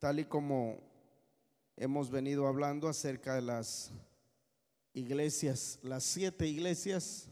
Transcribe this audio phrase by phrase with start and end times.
[0.00, 0.80] tal y como
[1.76, 3.92] hemos venido hablando acerca de las
[4.94, 7.28] iglesias, las siete iglesias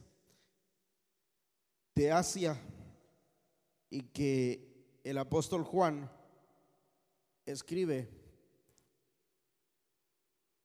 [1.94, 2.60] de Asia
[3.88, 6.10] y que el apóstol Juan
[7.46, 8.10] escribe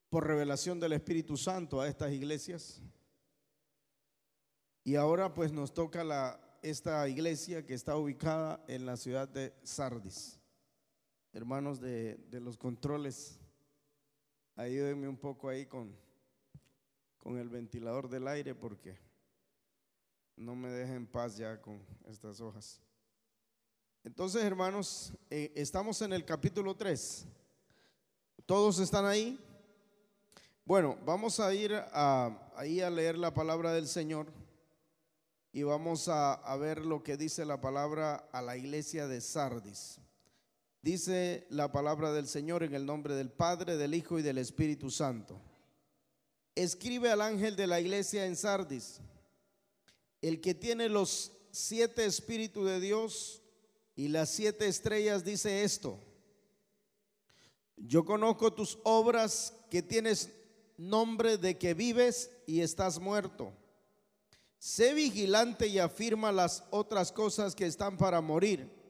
[0.10, 2.82] por revelación del Espíritu Santo a estas iglesias.
[4.84, 9.56] Y ahora pues nos toca la, esta iglesia que está ubicada en la ciudad de
[9.64, 10.43] Sardis.
[11.36, 13.40] Hermanos de, los controles,
[14.56, 15.92] ayúdenme un poco ahí con,
[17.18, 18.96] con el ventilador del aire porque
[20.36, 22.80] no me dejen en paz ya con estas hojas.
[24.04, 27.26] Entonces, hermanos, eh, estamos en el capítulo 3.
[28.46, 29.40] ¿Todos están ahí?
[30.66, 34.28] Bueno, vamos a ir a, ahí a leer la palabra del Señor
[35.52, 40.00] y vamos a, a ver lo que dice la palabra a la iglesia de Sardis.
[40.84, 44.92] Dice la palabra del Señor en el nombre del Padre, del Hijo y del Espíritu
[44.92, 45.40] Santo.
[46.56, 49.00] Escribe al ángel de la iglesia en Sardis,
[50.22, 53.42] el que tiene los siete espíritus de Dios
[53.96, 55.98] y las siete estrellas dice esto.
[57.78, 60.32] Yo conozco tus obras que tienes
[60.78, 63.54] nombre de que vives y estás muerto.
[64.60, 68.83] Sé vigilante y afirma las otras cosas que están para morir,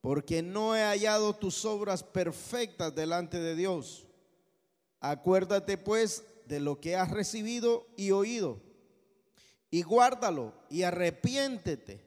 [0.00, 4.06] porque no he hallado tus obras perfectas delante de Dios.
[5.00, 8.60] Acuérdate pues de lo que has recibido y oído,
[9.70, 12.04] y guárdalo y arrepiéntete,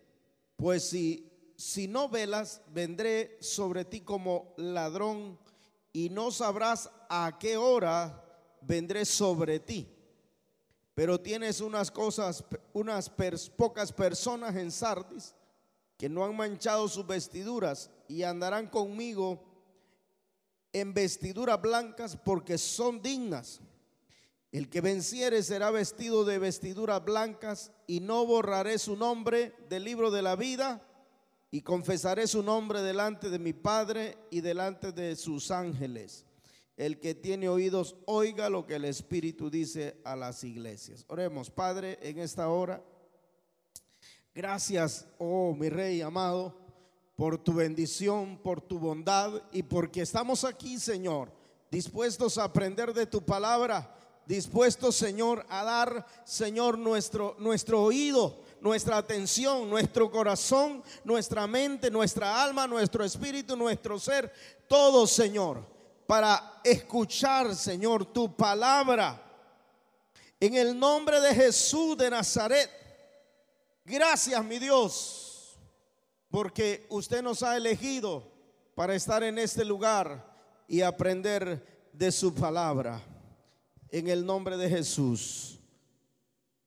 [0.57, 1.33] pues si
[1.63, 5.39] si no velas, vendré sobre ti como ladrón
[5.91, 8.21] y no sabrás a qué hora
[8.61, 9.87] vendré sobre ti.
[10.95, 13.09] Pero tienes unas cosas, unas
[13.55, 15.33] pocas personas en Sardis
[16.03, 19.41] que no han manchado sus vestiduras y andarán conmigo
[20.73, 23.61] en vestiduras blancas porque son dignas.
[24.51, 30.11] El que venciere será vestido de vestiduras blancas y no borraré su nombre del libro
[30.11, 30.85] de la vida
[31.51, 36.25] y confesaré su nombre delante de mi Padre y delante de sus ángeles.
[36.75, 41.05] El que tiene oídos, oiga lo que el Espíritu dice a las iglesias.
[41.07, 42.83] Oremos, Padre, en esta hora.
[44.35, 46.55] Gracias, oh mi Rey amado,
[47.15, 51.31] por tu bendición, por tu bondad y porque estamos aquí, Señor,
[51.69, 53.95] dispuestos a aprender de tu palabra,
[54.25, 62.41] dispuestos, Señor, a dar, Señor, nuestro, nuestro oído nuestra atención, nuestro corazón, nuestra mente, nuestra
[62.41, 64.33] alma, nuestro espíritu, nuestro ser,
[64.69, 65.67] todo, Señor,
[66.07, 69.21] para escuchar, Señor, tu palabra.
[70.39, 72.82] En el nombre de Jesús de Nazaret.
[73.85, 75.59] Gracias, mi Dios,
[76.29, 78.31] porque usted nos ha elegido
[78.75, 83.01] para estar en este lugar y aprender de su palabra.
[83.89, 85.59] En el nombre de Jesús.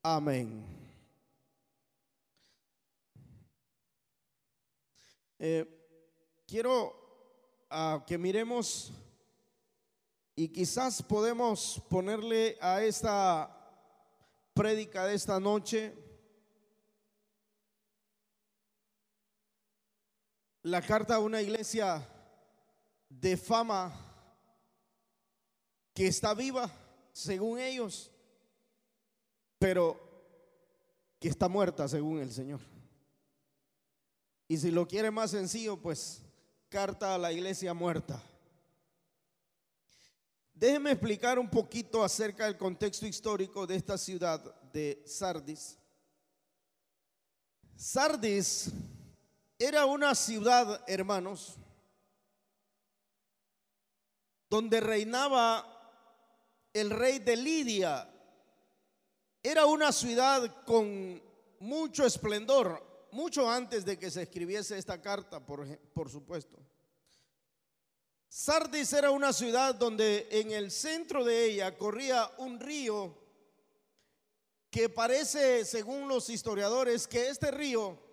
[0.03, 0.63] Amén.
[5.39, 5.65] Eh,
[6.45, 8.93] quiero uh, que miremos
[10.35, 13.51] y quizás podemos ponerle a esta
[14.53, 16.06] prédica de esta noche
[20.67, 22.05] la carta a una iglesia
[23.07, 23.93] de fama
[25.93, 26.69] que está viva,
[27.13, 28.11] según ellos,
[29.57, 29.97] pero
[31.19, 32.59] que está muerta, según el Señor.
[34.49, 36.21] Y si lo quiere más sencillo, pues
[36.67, 38.21] carta a la iglesia muerta.
[40.53, 44.41] Déjeme explicar un poquito acerca del contexto histórico de esta ciudad
[44.73, 45.77] de Sardis.
[47.77, 48.69] Sardis
[49.59, 51.55] era una ciudad, hermanos,
[54.49, 55.73] donde reinaba
[56.73, 58.09] el rey de Lidia.
[59.41, 61.21] Era una ciudad con
[61.59, 66.57] mucho esplendor, mucho antes de que se escribiese esta carta, por, por supuesto.
[68.29, 73.17] Sardis era una ciudad donde en el centro de ella corría un río
[74.69, 78.06] que parece, según los historiadores, que este río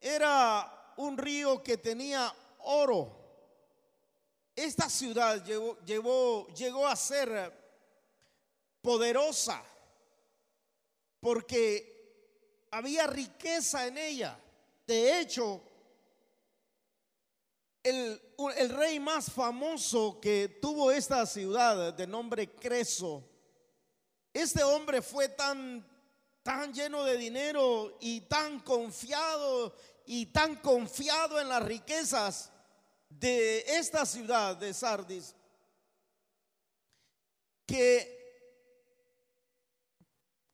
[0.00, 3.16] era un río que tenía oro.
[4.54, 7.52] Esta ciudad llevó, llegó a ser
[8.82, 9.62] poderosa
[11.20, 14.38] porque había riqueza en ella.
[14.86, 15.62] De hecho,
[17.82, 18.20] el,
[18.56, 23.24] el, rey más famoso que tuvo esta ciudad de nombre Creso,
[24.32, 25.86] este hombre fue tan,
[26.42, 29.74] tan lleno de dinero y tan confiado
[30.12, 32.50] y tan confiado en las riquezas
[33.08, 35.36] de esta ciudad de Sardis
[37.64, 38.18] que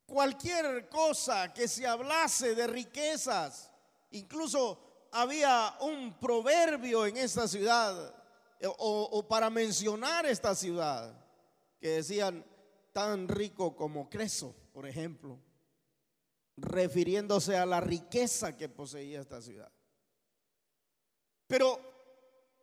[0.05, 3.71] cualquier cosa que se hablase de riquezas,
[4.11, 8.15] incluso había un proverbio en esta ciudad
[8.61, 11.19] eh, o, para mencionar esta ciudad
[11.81, 12.45] que decían
[12.93, 15.41] tan rico como Creso, por ejemplo,
[16.57, 19.71] refiriéndose a la riqueza que poseía esta ciudad.
[21.47, 21.81] Pero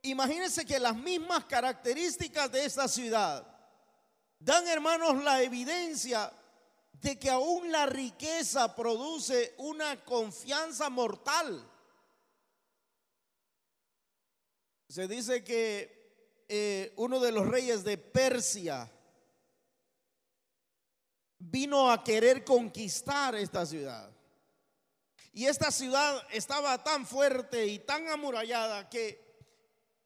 [0.01, 3.47] imagínense que las mismas características de esta ciudad
[4.39, 6.31] dan, hermanos, la evidencia
[6.91, 11.69] de que aún la riqueza produce una confianza mortal.
[14.87, 18.91] Se dice que eh, uno de los reyes de Persia
[21.49, 24.11] vino a querer conquistar esta ciudad.
[25.31, 29.21] Y esta ciudad estaba tan fuerte y tan amurallada que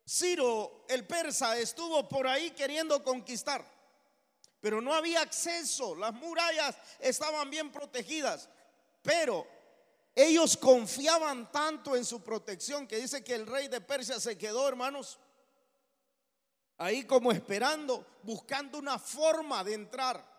[0.07, 3.77] Ciro el persa estuvo por ahí queriendo conquistar
[4.59, 8.49] pero no había acceso, las murallas estaban bien protegidas,
[9.01, 9.47] pero
[10.15, 14.67] ellos confiaban tanto en su protección que dice que el rey de Persia se quedó,
[14.67, 15.19] hermanos,
[16.77, 20.36] ahí como esperando, buscando una forma de entrar.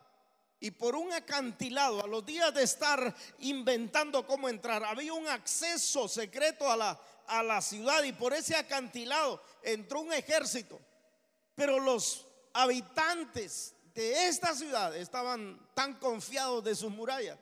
[0.61, 6.09] Y por un acantilado, a los días de estar inventando cómo entrar, había un acceso
[6.09, 10.81] secreto a la, a la ciudad y por ese acantilado entró un ejército.
[11.55, 17.39] Pero los habitantes de esta ciudad estaban tan confiados de sus murallas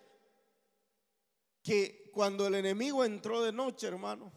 [1.62, 4.32] que cuando el enemigo entró de noche, hermano,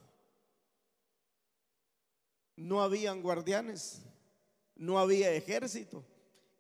[2.56, 4.02] no habían guardianes,
[4.76, 6.04] no había ejército.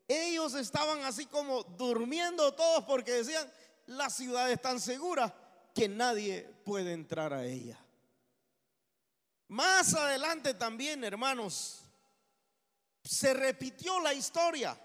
[0.09, 3.47] Ellos estaban así como durmiendo todos porque decían,
[3.85, 5.31] la ciudad es tan segura
[5.73, 7.79] que nadie puede entrar a ella.
[9.49, 11.81] Más adelante también, hermanos,
[13.03, 14.75] se repitió la historia.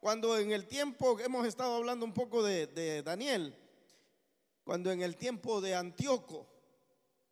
[0.00, 3.54] Cuando en el tiempo, hemos estado hablando un poco de, Daniel,
[4.64, 6.46] cuando en el tiempo de Antíoco,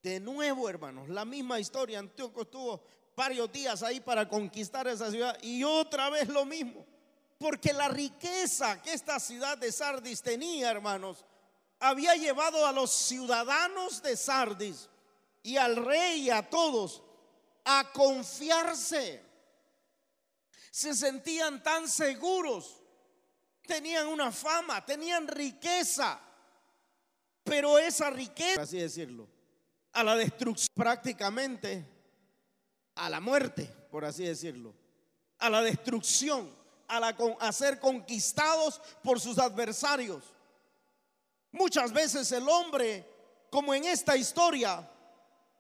[0.03, 2.83] de nuevo hermanos, la misma historia, Antíoco estuvo
[3.17, 6.87] varios días ahí para conquistar esa ciudad y otra vez lo mismo,
[7.41, 11.25] porque la riqueza que esta ciudad de Sardis tenía, hermanos,
[11.79, 14.91] había llevado a los ciudadanos de Sardis
[15.43, 17.03] y al rey y a todos
[17.65, 19.25] a confiarse.
[20.71, 22.83] Se sentían tan seguros,
[23.63, 26.21] tenían una fama, tenían riqueza,
[27.43, 29.27] pero esa riqueza, así decirlo,
[29.93, 31.89] a la destrucción, prácticamente
[32.97, 34.75] a la muerte, por así decirlo,
[35.39, 36.60] a la destrucción,
[36.91, 40.25] a, ser conquistados por sus adversarios.
[41.53, 43.07] Muchas veces el hombre,
[43.51, 44.89] como en esta historia,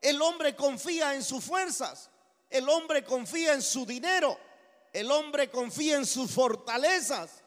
[0.00, 2.10] el hombre confía en sus fuerzas,
[2.48, 4.38] el hombre confía en su dinero,
[4.92, 7.42] el hombre confía en sus fortalezas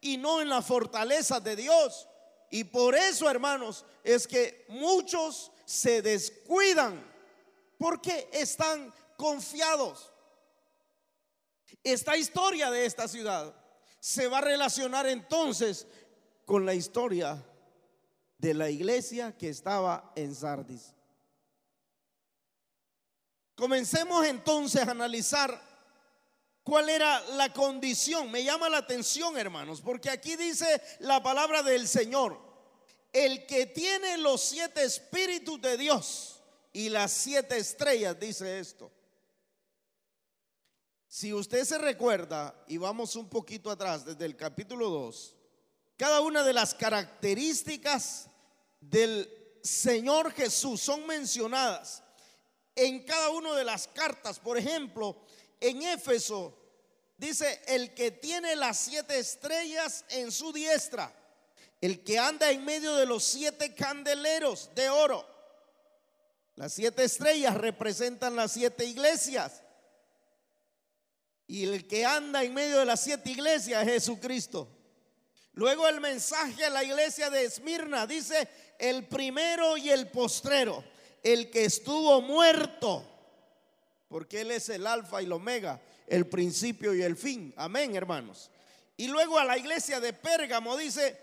[0.00, 2.08] y no en la fortaleza de Dios.
[2.50, 7.02] Y por eso, hermanos, es que muchos se descuidan
[7.78, 10.11] porque están confiados.
[11.84, 13.54] Esta historia de esta ciudad
[14.00, 15.86] se va a relacionar entonces
[16.44, 17.42] con la historia
[18.38, 20.94] de la iglesia que estaba en Sardis.
[23.54, 25.72] Comencemos entonces a analizar
[26.62, 28.30] ¿Cuál era la condición?
[28.30, 32.38] Me llama la atención, hermanos, porque aquí dice la palabra del Señor.
[33.12, 36.40] El que tiene los siete espíritus de Dios
[36.72, 38.90] y las siete estrellas, dice esto.
[41.14, 45.36] Si usted se recuerda, y vamos un poquito atrás, desde el capítulo 2,
[45.98, 48.30] cada una de las características
[48.80, 49.30] del
[49.62, 52.02] Señor Jesús son mencionadas
[52.74, 54.38] en cada una de las cartas.
[54.38, 55.20] Por ejemplo,
[55.60, 56.56] en Éfeso
[57.18, 61.14] dice, el que tiene las siete estrellas en su diestra,
[61.82, 65.28] el que anda en medio de los siete candeleros de oro.
[66.56, 69.62] Las siete estrellas representan las siete iglesias.
[71.52, 74.70] Y el que anda en medio de las siete iglesias es Jesucristo.
[75.52, 80.82] Luego el mensaje a la iglesia de Esmirna dice, el primero y el postrero,
[81.22, 83.06] el que estuvo muerto
[84.08, 87.52] porque Él es el alfa y el omega, el principio y el fin.
[87.58, 88.50] Amén, hermanos.
[88.96, 91.20] Y luego a la iglesia de Pérgamo dice,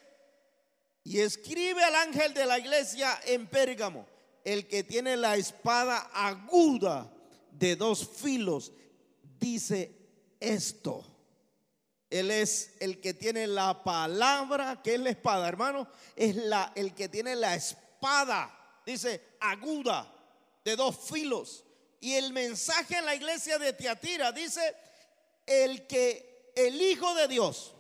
[1.04, 4.06] y escribe al ángel de la iglesia en Pérgamo,
[4.44, 7.12] el que tiene la espada aguda
[7.50, 8.72] de dos filos,
[9.40, 9.99] dice
[10.40, 11.06] esto.
[12.10, 16.96] Él es el que tiene la palabra, que es la espada, hermano, es la, el
[16.96, 20.12] que tiene la espada, dice aguda
[20.64, 21.64] de dos filos
[22.02, 24.76] Y el mensaje en la iglesia de Tiatira dice,
[25.46, 27.76] el que el Hijo de Dios,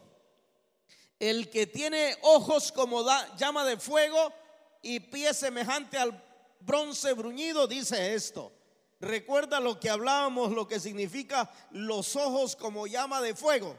[1.19, 3.05] el que tiene ojos como
[3.37, 4.33] llama de fuego
[4.81, 6.23] y pies semejante al
[6.59, 8.51] bronce bruñido, dice esto.
[8.99, 13.77] Recuerda lo que hablábamos, lo que significa los ojos como llama de fuego.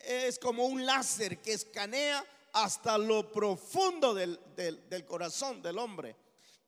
[0.00, 6.16] Es como un láser que escanea hasta lo profundo del, del corazón del hombre.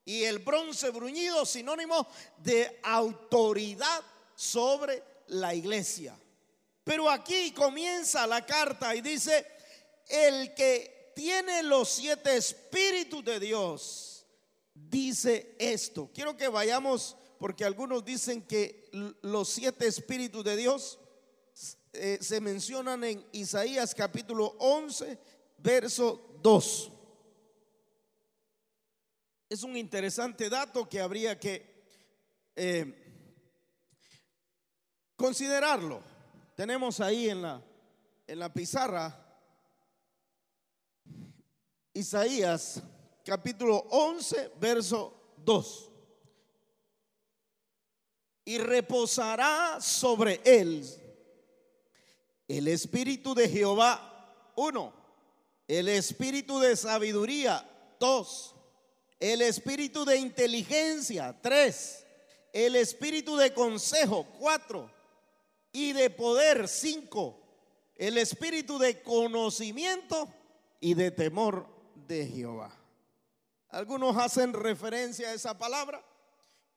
[0.04, 2.06] Y el bronce bruñido, sinónimo
[2.38, 4.02] de autoridad
[4.34, 6.18] sobre la iglesia.
[6.84, 9.46] Pero aquí comienza la carta y dice,
[10.08, 14.24] el que tiene los siete espíritus de Dios,
[14.72, 16.10] dice esto.
[16.14, 18.88] Quiero que vayamos, porque algunos dicen que
[19.22, 20.98] los siete espíritus de Dios
[21.92, 25.18] eh, se mencionan en Isaías capítulo 11,
[25.58, 26.92] verso 2.
[29.48, 31.84] Es un interesante dato que habría que
[32.54, 32.94] eh,
[35.16, 36.02] considerarlo.
[36.54, 37.62] Tenemos ahí en la,
[38.26, 39.24] en la pizarra
[41.94, 42.82] Isaías
[43.24, 45.90] capítulo 11, verso 2.
[48.48, 50.82] Y reposará sobre él.
[52.48, 54.94] El espíritu de Jehová, uno,
[55.66, 57.68] el espíritu de sabiduría,
[58.00, 58.54] dos,
[59.20, 62.06] el espíritu de inteligencia, tres,
[62.54, 64.90] el espíritu de consejo, cuatro,
[65.70, 67.38] y de poder, cinco,
[67.96, 70.26] el espíritu de conocimiento
[70.80, 72.74] y de temor de Jehová.
[73.68, 76.02] Algunos hacen referencia a esa palabra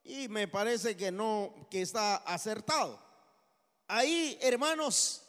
[0.03, 3.00] y me parece que no, que está acertado.
[3.88, 5.22] Ahí, hermanos,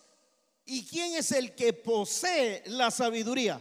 [0.64, 3.60] ¿y quién es el que posee la sabiduría?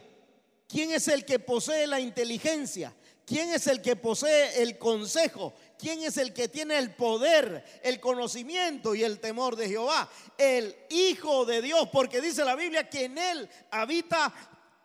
[0.68, 2.94] ¿Quién es el que posee la inteligencia?
[3.26, 5.54] ¿Quién es el que posee el consejo?
[5.78, 10.10] ¿Quién es el que tiene el poder, el conocimiento y el temor de Jehová?
[10.38, 14.34] El Hijo de Dios, porque dice la Biblia que en Él habita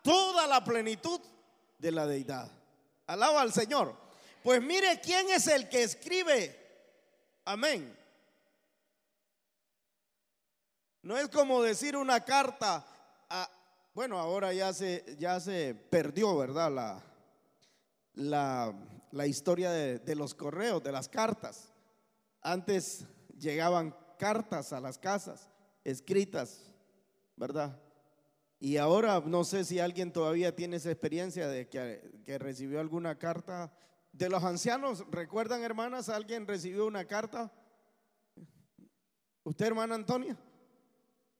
[0.02, 1.20] toda la plenitud
[1.78, 2.50] de la deidad.
[3.06, 4.05] Alaba al Señor.
[4.46, 6.56] Pues mire quién es el que escribe.
[7.44, 7.98] Amén.
[11.02, 12.86] No es como decir una carta.
[13.92, 16.70] bueno, ahora ya se, ya se perdió, ¿verdad?
[16.70, 17.02] La,
[18.14, 18.72] la,
[19.10, 21.72] la historia de, de los correos, de las cartas.
[22.40, 23.04] Antes
[23.36, 25.50] llegaban cartas a las casas
[25.82, 26.70] escritas,
[27.34, 27.76] ¿verdad?
[28.60, 33.72] Y ahora no sé si alguien todavía tiene esa experiencia de que, recibió alguna carta
[34.16, 35.04] de los ancianos.
[35.10, 36.08] ¿Recuerdan, hermanas?
[36.08, 37.52] ¿Alguien recibió una carta?
[39.44, 40.36] ¿Usted, hermana Antonia?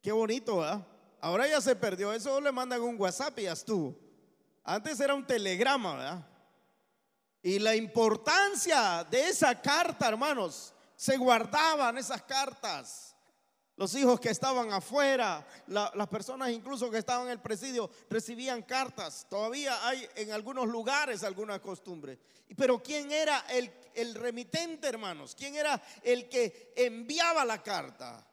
[0.03, 0.87] Qué bonito, ¿verdad?
[1.21, 2.13] Ahora ya se perdió.
[2.13, 3.99] Eso le mandan un WhatsApp y ya estuvo.
[4.63, 6.27] Antes era un telegrama, ¿verdad?
[7.43, 13.06] Y la importancia de esa carta, hermanos, se guardaban esas cartas.
[13.77, 19.27] Los hijos que estaban afuera, las personas incluso que estaban en el presidio recibían cartas.
[19.29, 22.19] Todavía hay en algunos lugares alguna costumbre.
[22.57, 25.35] Pero ¿quién era el, el remitente, hermanos?
[25.35, 28.27] ¿Quién era el que enviaba la carta?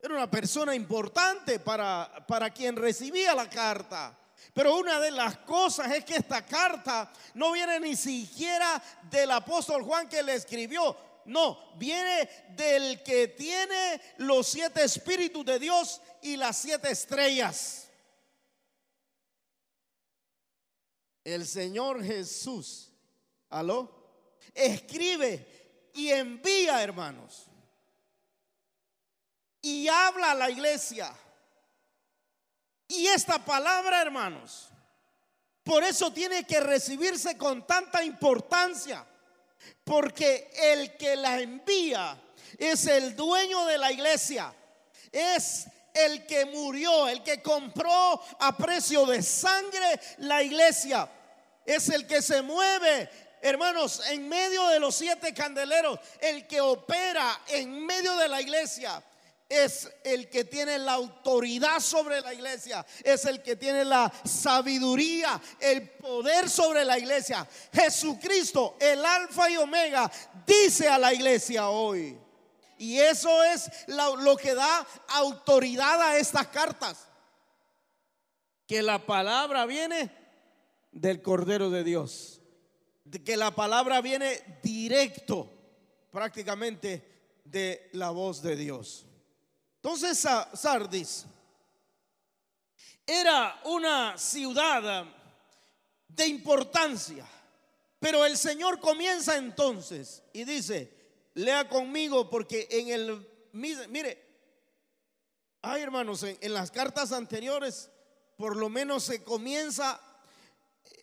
[0.00, 4.18] Era una persona importante para, para quien recibía la carta.
[4.54, 9.82] Pero una de las cosas es que esta carta no viene ni siquiera del apóstol
[9.82, 16.36] Juan que le escribió, no, viene del que tiene los siete espíritus de Dios y
[16.36, 17.88] las siete estrellas.
[21.24, 22.92] El Señor Jesús,
[23.50, 27.46] aló, escribe y envía, hermanos.
[29.60, 31.12] Y habla a la iglesia.
[32.86, 34.68] Y esta palabra, hermanos,
[35.64, 39.04] por eso tiene que recibirse con tanta importancia
[39.84, 42.20] porque el que la envía
[42.58, 44.52] es el dueño de la iglesia.
[45.12, 51.08] Es el que murió, el que compró a precio de sangre la iglesia.
[51.64, 53.08] Es el que se mueve,
[53.40, 55.98] hermanos, en medio de los siete candeleros.
[56.20, 59.02] El que opera en medio de la iglesia
[59.48, 65.40] es el que tiene la autoridad sobre la iglesia, es el que tiene la sabiduría,
[65.60, 67.46] el poder sobre la iglesia.
[67.72, 70.10] Jesucristo, el alfa y omega,
[70.46, 72.18] dice a la iglesia hoy.
[72.78, 77.08] Y eso es lo, que da autoridad a estas cartas.
[78.66, 80.10] Que la palabra viene
[80.90, 82.40] del Cordero de Dios.
[83.24, 85.50] Que la palabra viene directo
[86.10, 89.05] prácticamente de la voz de Dios.
[89.86, 90.18] Entonces
[90.54, 91.26] Sardis
[93.06, 95.04] era una ciudad
[96.08, 97.24] de importancia,
[98.00, 100.92] pero el Señor comienza entonces y dice,
[101.34, 104.26] Lea conmigo porque en el, mire,
[105.62, 107.88] ay hermanos, en, las cartas anteriores
[108.36, 110.00] por lo menos se comienza,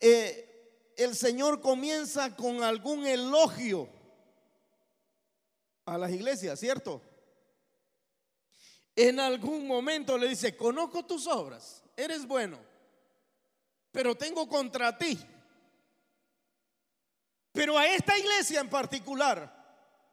[0.02, 3.88] eh, el Señor comienza con algún elogio
[5.86, 7.02] a las iglesias, ¿cierto?
[8.96, 12.60] En algún momento le dice, conozco tus obras, eres bueno,
[13.92, 15.20] pero tengo contra ti.
[17.52, 19.64] Pero a esta iglesia en particular,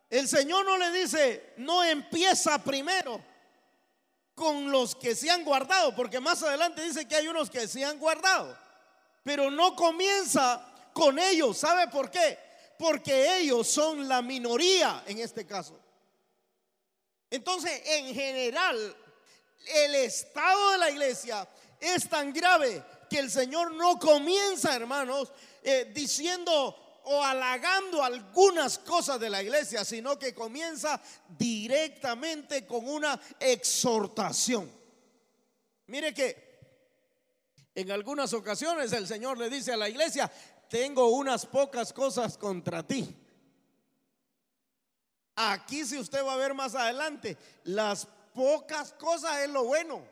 [0.09, 3.23] el Señor no le dice, no empieza primero
[4.35, 7.85] con los que se han guardado, porque más adelante dice que hay unos que se
[7.85, 8.57] han guardado,
[9.23, 11.59] pero no comienza con ellos.
[11.59, 12.39] ¿Sabe por qué?
[12.79, 15.79] Porque ellos son la minoría en este caso.
[17.31, 18.97] Entonces, en general,
[19.67, 25.33] el estado de la iglesia es tan grave que el Señor no comienza, hermanos,
[25.63, 33.21] eh, diciendo, o halagando algunas cosas de la iglesia, sino que comienza directamente con una
[33.39, 34.71] exhortación.
[35.87, 36.51] Mire que
[37.75, 40.31] en algunas ocasiones el Señor le dice a la iglesia,
[40.69, 43.17] tengo unas pocas cosas contra ti.
[45.49, 50.07] Aquí si usted va a ver más adelante, las pocas cosas es lo bueno.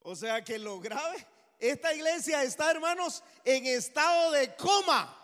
[0.00, 1.26] O sea que lo grave
[1.58, 5.20] esta iglesia está, hermanos, en estado de coma.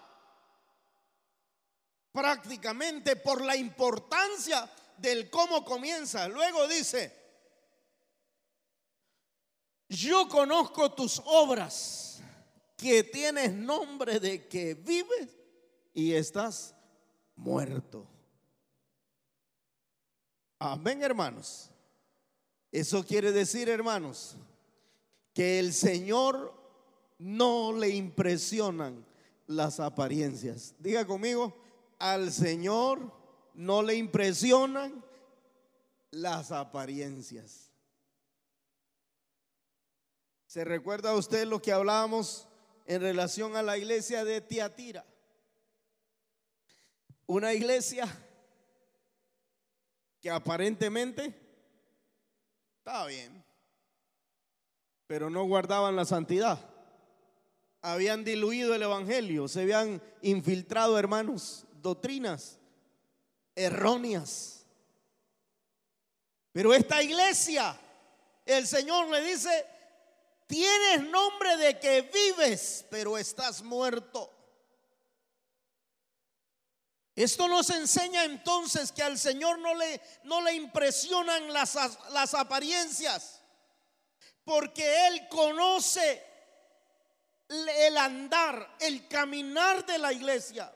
[2.12, 6.26] Prácticamente por la importancia del cómo comienza.
[6.28, 7.14] Luego dice,
[9.88, 12.20] yo conozco tus obras,
[12.76, 15.28] que tienes nombre de que vives
[15.92, 16.74] y estás
[17.40, 18.06] muerto.
[20.58, 21.70] Amén, hermanos.
[22.70, 24.36] Eso quiere decir, hermanos,
[25.34, 26.54] que el Señor
[27.18, 29.04] no le impresionan
[29.46, 30.74] las apariencias.
[30.78, 31.56] Diga conmigo,
[31.98, 33.12] al Señor
[33.54, 35.04] no le impresionan
[36.10, 37.70] las apariencias.
[40.46, 42.48] ¿Se recuerda usted lo que hablábamos
[42.86, 45.04] en relación a la iglesia de Tiatira?
[47.30, 48.06] Una iglesia
[50.20, 51.32] que aparentemente
[52.78, 53.44] estaba bien
[55.10, 56.58] pero no guardaban la santidad.
[57.82, 62.60] Habían diluido el Evangelio, se habían infiltrado, hermanos, doctrinas
[63.56, 64.64] erróneas.
[66.52, 67.76] Pero esta iglesia,
[68.46, 69.66] el Señor le dice,
[70.46, 74.39] tienes nombre de que vives, pero estás muerto.
[77.16, 81.76] Esto nos enseña entonces que al Señor no le, no le impresionan las,
[82.10, 83.40] las apariencias
[84.44, 86.24] porque Él conoce
[87.48, 90.72] el andar, el caminar de la iglesia.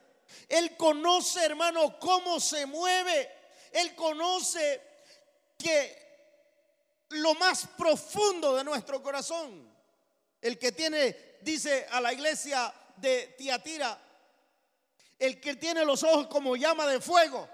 [0.49, 3.31] Él conoce, hermano, cómo se mueve.
[3.73, 4.81] Él conoce
[5.59, 6.05] que
[7.11, 9.73] lo más profundo de nuestro corazón,
[10.41, 13.99] el que tiene, dice a la iglesia de Tiatira,
[15.19, 17.49] el que tiene los ojos como llama de fuego,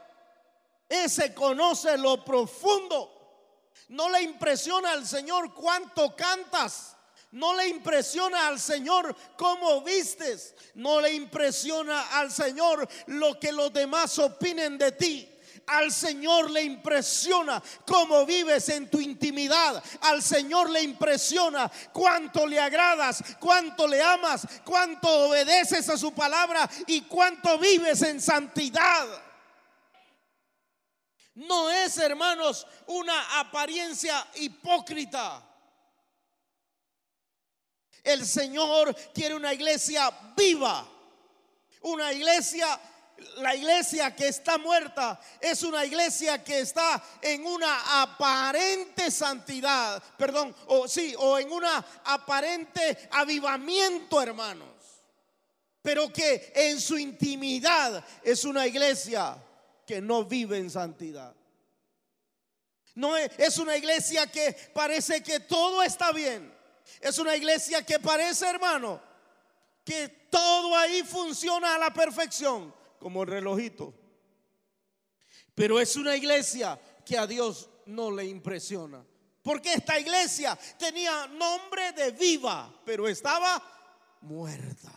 [0.89, 3.21] ese conoce lo profundo
[3.91, 6.97] no le impresiona al Señor cuánto cantas.
[7.33, 10.55] No le impresiona al Señor cómo vistes.
[10.75, 15.30] No le impresiona al Señor lo que los demás opinen de ti.
[15.71, 19.81] Al Señor le impresiona cómo vives en tu intimidad.
[20.01, 26.69] Al Señor le impresiona cuánto le agradas, cuánto le amas, cuánto obedeces a su palabra
[26.89, 29.07] y cuánto vives en santidad.
[31.35, 35.41] No es, hermanos, una apariencia hipócrita.
[38.03, 40.85] El Señor quiere una iglesia viva,
[41.83, 42.81] una iglesia
[43.37, 50.55] la iglesia que está muerta es una iglesia que está en una aparente santidad, perdón,
[50.67, 54.69] o sí, o en una aparente avivamiento, hermanos.
[55.83, 59.37] Pero que en su intimidad es una iglesia
[59.87, 61.35] que no vive en santidad.
[62.95, 66.53] No es, una iglesia que parece que todo está bien.
[67.01, 69.01] Es una iglesia que parece, hermano,
[69.85, 73.93] que todo ahí funciona a la perfección, como el relojito.
[75.55, 79.05] Pero es una iglesia que a Dios no le impresiona.
[79.43, 83.61] Porque esta iglesia tenía nombre de viva, pero estaba
[84.21, 84.93] muerta.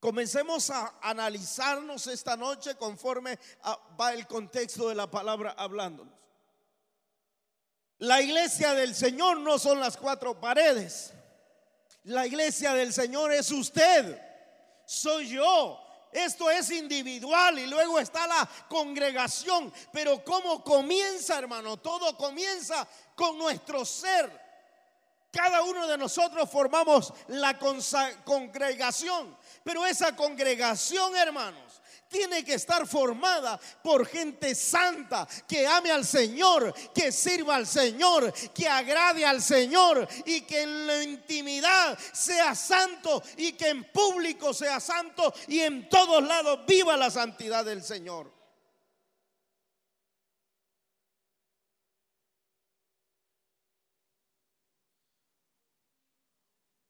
[0.00, 3.38] Comencemos a analizarnos esta noche conforme
[3.98, 6.12] va el contexto de la palabra hablándonos.
[7.98, 11.12] La iglesia del Señor no son las cuatro paredes.
[12.02, 14.20] La iglesia del Señor es usted,
[14.84, 15.80] soy yo,
[16.12, 19.72] esto es individual y luego está la congregación.
[19.92, 21.78] Pero ¿cómo comienza, hermano?
[21.78, 24.42] Todo comienza con nuestro ser.
[25.30, 27.58] Cada uno de nosotros formamos la
[28.24, 29.34] congregación.
[29.64, 31.61] Pero esa congregación, hermanos,
[32.12, 38.32] tiene que estar formada por gente santa, que ame al Señor, que sirva al Señor,
[38.54, 44.54] que agrade al Señor y que en la intimidad sea santo y que en público
[44.54, 48.30] sea santo y en todos lados viva la santidad del Señor.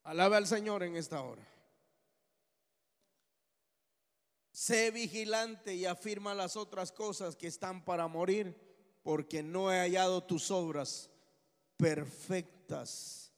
[0.03, 1.52] Alaba al Señor en esta hora.
[4.53, 8.55] Sé vigilante y afirma las otras cosas que están para morir,
[9.01, 11.09] porque no he hallado tus obras
[11.75, 13.33] perfectas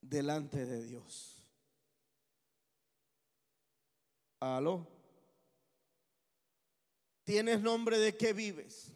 [0.00, 1.40] delante de Dios.
[4.40, 4.88] Aló.
[7.22, 8.92] Tienes nombre de que vives.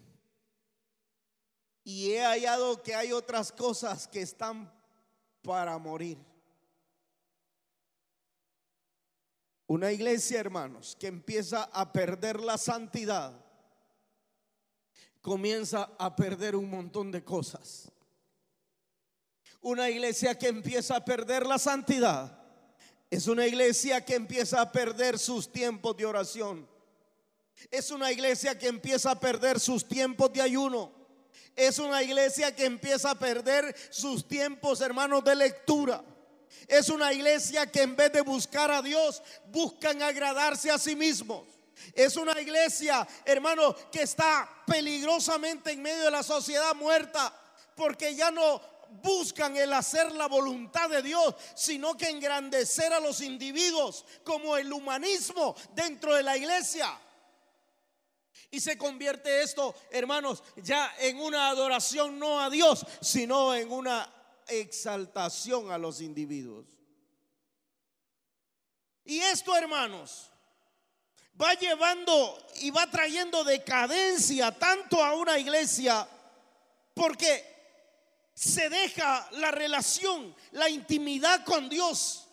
[1.85, 4.73] Y he hallado que hay otras cosas que están
[5.41, 6.19] para morir.
[9.71, 13.33] Una iglesia, hermanos, que empieza a perder la santidad,
[15.21, 17.89] comienza a perder un montón de cosas.
[19.61, 22.37] Una iglesia que empieza a perder la santidad
[23.11, 26.69] es una iglesia que empieza a perder sus tiempos de oración.
[27.71, 30.91] Es una iglesia que empieza a perder sus tiempos de ayuno.
[31.55, 36.03] Es una iglesia que empieza a perder sus tiempos, hermanos, de lectura.
[36.67, 41.47] Es una iglesia que en vez de buscar a Dios, buscan agradarse a sí mismos.
[41.95, 47.35] Es una iglesia, hermano, que está peligrosamente en medio de la sociedad muerta,
[47.75, 48.61] porque ya no
[49.03, 54.73] buscan el hacer la voluntad de Dios, sino que engrandecer a los individuos como el
[54.73, 56.99] humanismo dentro de la iglesia.
[58.51, 64.13] Y se convierte esto, hermanos, ya en una adoración no a Dios, sino en una
[64.51, 66.67] exaltación a los individuos.
[69.05, 70.31] Y esto, hermanos,
[71.41, 76.07] va llevando y va trayendo decadencia tanto a una iglesia
[76.95, 77.51] porque
[78.35, 82.27] se deja la relación, la intimidad con Dios.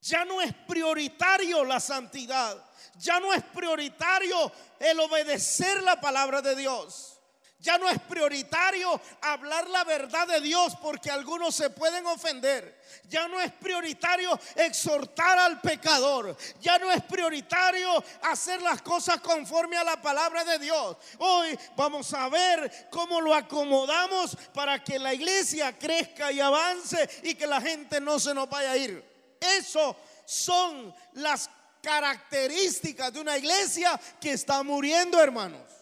[0.00, 2.64] Ya no es prioritario la santidad,
[2.96, 7.15] ya no es prioritario el obedecer la palabra de Dios.
[7.58, 12.78] Ya no es prioritario hablar la verdad de Dios porque algunos se pueden ofender.
[13.08, 16.36] Ya no es prioritario exhortar al pecador.
[16.60, 20.98] Ya no es prioritario hacer las cosas conforme a la palabra de Dios.
[21.18, 27.34] Hoy vamos a ver cómo lo acomodamos para que la iglesia crezca y avance y
[27.34, 29.02] que la gente no se nos vaya a ir.
[29.40, 31.48] Eso son las
[31.82, 35.75] características de una iglesia que está muriendo, hermanos.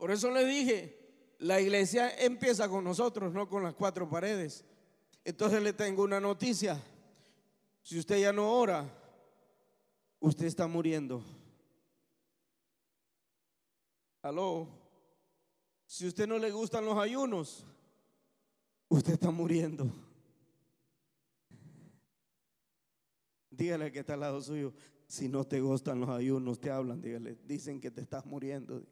[0.00, 0.98] Por eso le dije,
[1.40, 4.64] la iglesia empieza con nosotros, no con las cuatro paredes.
[5.26, 6.82] Entonces le tengo una noticia.
[7.82, 8.90] Si usted ya no ora,
[10.18, 11.22] usted está muriendo.
[14.22, 14.68] Aló.
[15.84, 17.66] Si usted no le gustan los ayunos,
[18.88, 19.86] usted está muriendo.
[23.50, 24.72] Dígale que está al lado suyo.
[25.06, 27.36] Si no te gustan los ayunos, te hablan, dígale.
[27.44, 28.82] Dicen que te estás muriendo.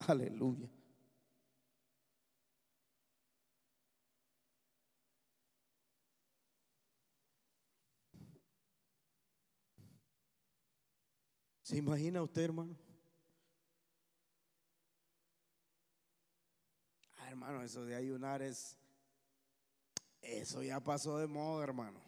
[0.00, 0.68] Aleluya.
[11.62, 12.76] ¿Se imagina usted, hermano?
[17.16, 18.78] Ah, hermano, eso de ayunar es,
[20.22, 22.00] eso ya pasó de moda, hermano.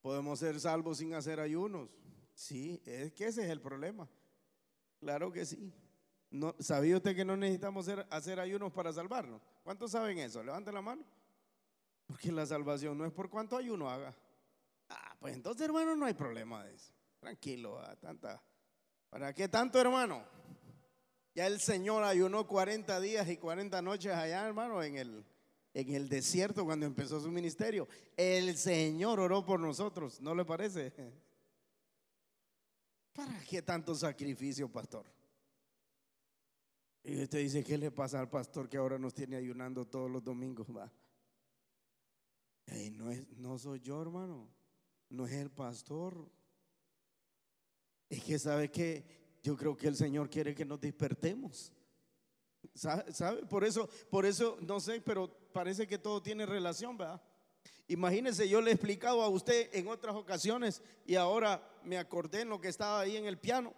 [0.00, 1.90] Podemos ser salvos sin hacer ayunos.
[2.34, 4.08] Sí, es que ese es el problema.
[4.98, 5.72] Claro que sí.
[6.30, 9.40] No, ¿Sabía usted que no necesitamos hacer, ayunos para salvarnos?
[9.62, 10.42] ¿Cuántos saben eso?
[10.42, 11.04] Levanten la mano.
[12.06, 14.14] Porque la salvación no es por cuánto ayuno haga.
[14.88, 16.92] Ah, pues entonces, hermano, no hay problema de eso.
[17.20, 18.42] Tranquilo, ah, tanta.
[19.10, 20.24] ¿Para qué tanto, hermano?
[21.34, 25.24] Ya el Señor ayunó 40 días y 40 noches allá, hermano, en el,
[25.74, 27.88] en el desierto cuando empezó su ministerio.
[28.16, 30.92] El Señor oró por nosotros, ¿no le parece?
[33.12, 35.06] ¿Para qué tanto sacrificio, pastor?
[37.08, 40.24] Y usted dice, ¿qué le pasa al pastor que ahora nos tiene ayunando todos los
[40.24, 40.66] domingos?
[40.76, 40.90] Va.
[42.94, 44.48] no, es, no soy yo, hermano.
[45.08, 46.28] No es el pastor.
[48.08, 51.72] Es que sabe que yo creo que el Señor quiere que nos despertemos.
[52.74, 53.46] ¿Sabe?
[53.46, 57.22] Por eso, por eso, no sé, pero parece que todo tiene relación, ¿verdad?
[57.86, 62.48] Imagínense, yo le he explicado a usted en otras ocasiones y ahora me acordé en
[62.48, 63.72] lo que estaba ahí en el piano.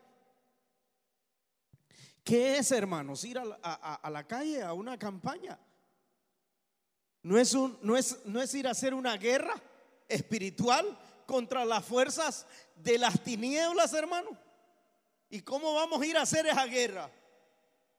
[2.28, 3.24] ¿Qué es, hermanos?
[3.24, 5.58] Ir a, la calle, a una campaña.
[7.22, 9.54] No es, un, no, es, no es ir a hacer una guerra
[10.06, 10.86] espiritual
[11.24, 12.44] contra las fuerzas
[12.76, 14.36] de las tinieblas, hermano.
[15.30, 17.10] ¿Y cómo vamos a ir a hacer esa guerra?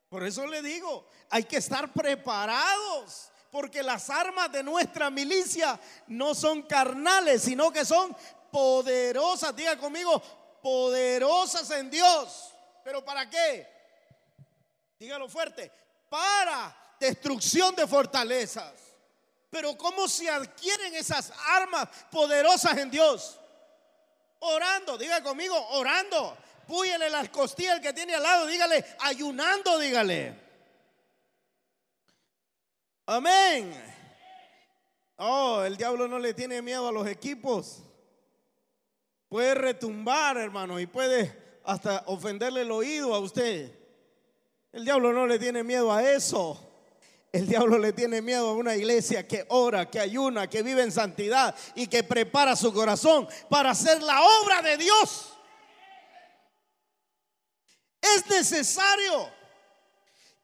[0.09, 6.35] Por eso le digo, hay que estar preparados, porque las armas de nuestra milicia no
[6.35, 8.15] son carnales, sino que son
[8.51, 9.55] poderosas.
[9.55, 10.21] Diga conmigo,
[10.61, 12.53] poderosas en Dios.
[12.83, 13.78] ¿Pero para qué?
[14.99, 15.71] Dígalo fuerte,
[16.09, 18.73] para destrucción de fortalezas.
[19.49, 23.39] Pero ¿cómo se adquieren esas armas poderosas en Dios?
[24.39, 26.37] Orando, diga conmigo, orando
[26.69, 30.35] púyele las costillas al que tiene al lado, dígale, ayunando, dígale.
[33.07, 33.73] Amén.
[35.15, 37.79] Oh, el diablo no le tiene miedo a los equipos.
[39.27, 43.75] Puede retumbar, hermano, y puede hasta ofenderle el oído a usted.
[44.71, 46.65] El diablo no le tiene miedo a eso.
[47.31, 50.91] El diablo le tiene miedo a una iglesia que ora, que ayuna, que vive en
[50.91, 55.33] santidad y que prepara su corazón para hacer la obra de Dios.
[58.01, 59.29] Es necesario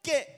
[0.00, 0.36] que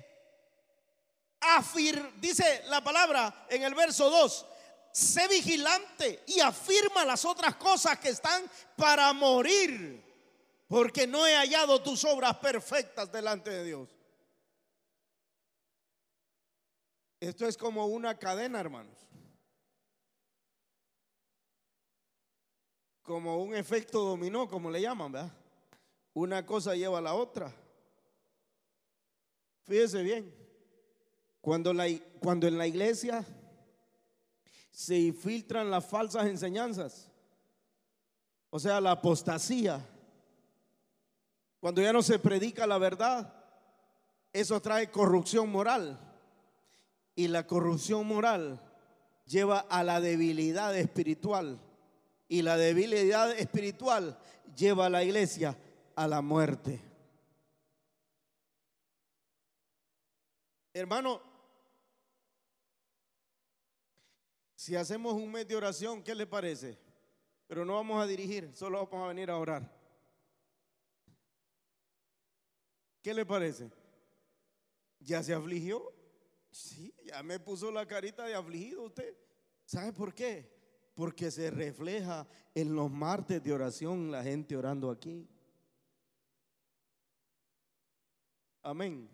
[1.41, 4.47] afir, dice la palabra en el verso 2,
[4.93, 10.03] sé vigilante y afirma las otras cosas que están para morir,
[10.69, 13.89] porque no he hallado tus obras perfectas delante de Dios.
[17.19, 18.95] Esto es como una cadena, hermanos.
[23.03, 25.33] Como un efecto dominó, como le llaman, ¿verdad?
[26.13, 27.53] Una cosa lleva a la otra.
[29.65, 30.35] Fíjese bien,
[31.41, 31.87] cuando, la,
[32.21, 33.25] cuando en la iglesia
[34.71, 37.11] se infiltran las falsas enseñanzas,
[38.51, 39.85] o sea, la apostasía,
[41.61, 43.33] cuando ya no se predica la verdad,
[44.33, 45.99] eso trae corrupción moral.
[47.15, 48.61] Y la corrupción moral
[49.27, 51.61] lleva a la debilidad espiritual.
[52.29, 54.19] Y la debilidad espiritual
[54.57, 55.57] lleva a la iglesia
[55.97, 56.81] a la muerte.
[60.73, 61.21] Hermano,
[64.55, 66.79] si hacemos un mes de oración, ¿qué le parece?
[67.49, 69.78] Pero no vamos a dirigir, solo vamos a venir a orar.
[73.03, 73.71] ¿Qué le parece?
[75.01, 75.93] ¿Ya se afligió?
[76.51, 79.17] Sí, ya me puso la carita de afligido usted.
[79.65, 80.51] ¿Sabe por qué?
[80.95, 85.29] Porque se refleja en los martes de oración la gente orando aquí.
[88.63, 89.09] Amén.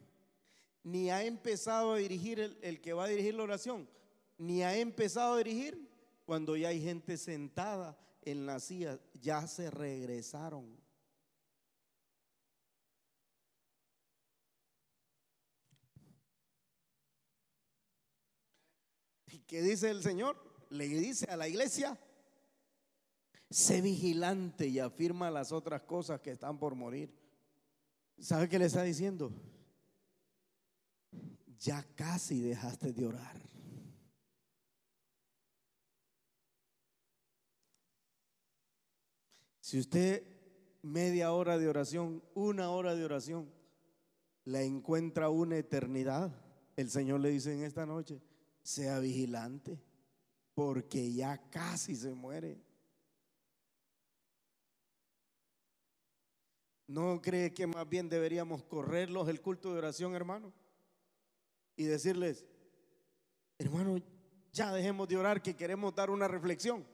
[0.83, 3.88] Ni ha empezado a dirigir el, que va a dirigir la oración.
[4.37, 5.88] Ni ha empezado a dirigir
[6.25, 8.99] cuando ya hay gente sentada en la silla.
[9.20, 10.77] Ya se regresaron.
[19.27, 20.36] ¿Y dice el Señor?
[20.70, 21.98] Le dice a la iglesia,
[23.50, 27.12] sé vigilante y afirma las otras cosas que están por morir.
[28.18, 29.32] ¿Sabe qué le está diciendo?
[31.58, 33.36] Ya casi dejaste de orar.
[39.60, 40.22] Si usted
[40.82, 43.50] media hora de oración, una hora de oración,
[44.44, 46.30] la encuentra una eternidad,
[46.76, 48.20] el Señor le dice en esta noche,
[48.64, 49.79] sea vigilante,
[50.55, 52.59] porque ya casi se muere.
[56.87, 60.53] ¿No cree que más bien deberíamos correrlos el culto de oración, hermano?
[61.77, 62.44] Y decirles,
[63.59, 64.03] hermano,
[64.53, 66.87] ya dejemos de orar que queremos dar una reflexión.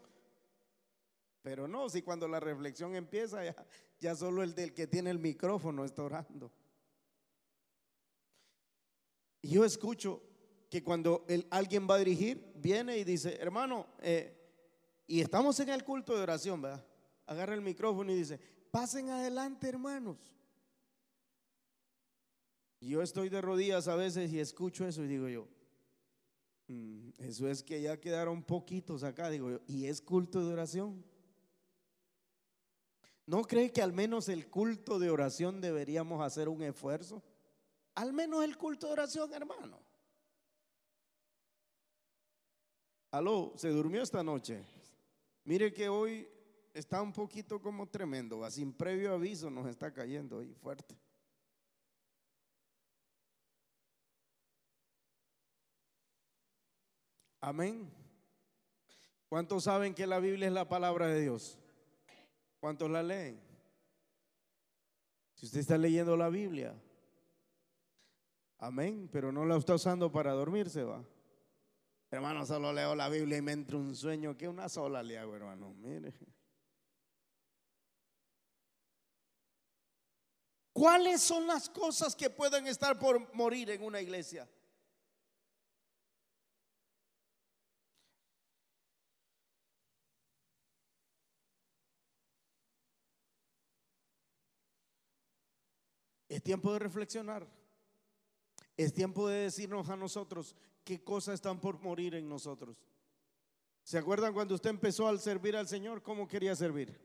[1.42, 3.54] Pero no, si cuando la reflexión empieza, ya,
[4.00, 6.50] ya solo el del que tiene el micrófono está orando.
[9.42, 10.29] Y yo escucho
[10.70, 14.36] que cuando alguien va a dirigir, viene y dice, hermano, eh,
[15.04, 16.86] y estamos en el culto de oración, ¿verdad?
[17.26, 18.38] Agarra el micrófono y dice,
[18.70, 20.16] pasen adelante, hermanos.
[22.80, 25.48] Yo estoy de rodillas a veces y escucho eso y digo yo,
[26.68, 31.04] mm, eso es que ya quedaron poquitos acá, digo yo, y es culto de oración.
[33.26, 37.24] ¿No cree que al menos el culto de oración deberíamos hacer un esfuerzo?
[37.96, 39.79] Al menos el culto de oración, hermano.
[43.10, 44.64] Aló, ¿se durmió esta noche?
[45.44, 46.28] Mire que hoy
[46.72, 50.96] está un poquito como tremendo, sin previo aviso nos está cayendo ahí fuerte.
[57.40, 57.90] Amén.
[59.28, 61.58] ¿Cuántos saben que la Biblia es la palabra de Dios?
[62.60, 63.40] ¿Cuántos la leen?
[65.34, 66.78] Si usted está leyendo la Biblia,
[68.58, 71.02] amén, pero no la está usando para dormirse, va.
[72.12, 75.36] Hermano, solo leo la Biblia y me entra un sueño que una sola le hago,
[75.36, 75.72] hermano.
[75.74, 76.12] Mire.
[80.72, 84.48] ¿Cuáles son las cosas que pueden estar por morir en una iglesia?
[96.28, 97.46] Es tiempo de reflexionar.
[98.76, 102.76] Es tiempo de decirnos a nosotros qué cosas están por morir en nosotros.
[103.82, 106.02] ¿Se acuerdan cuando usted empezó a servir al Señor?
[106.02, 107.00] ¿Cómo quería servir?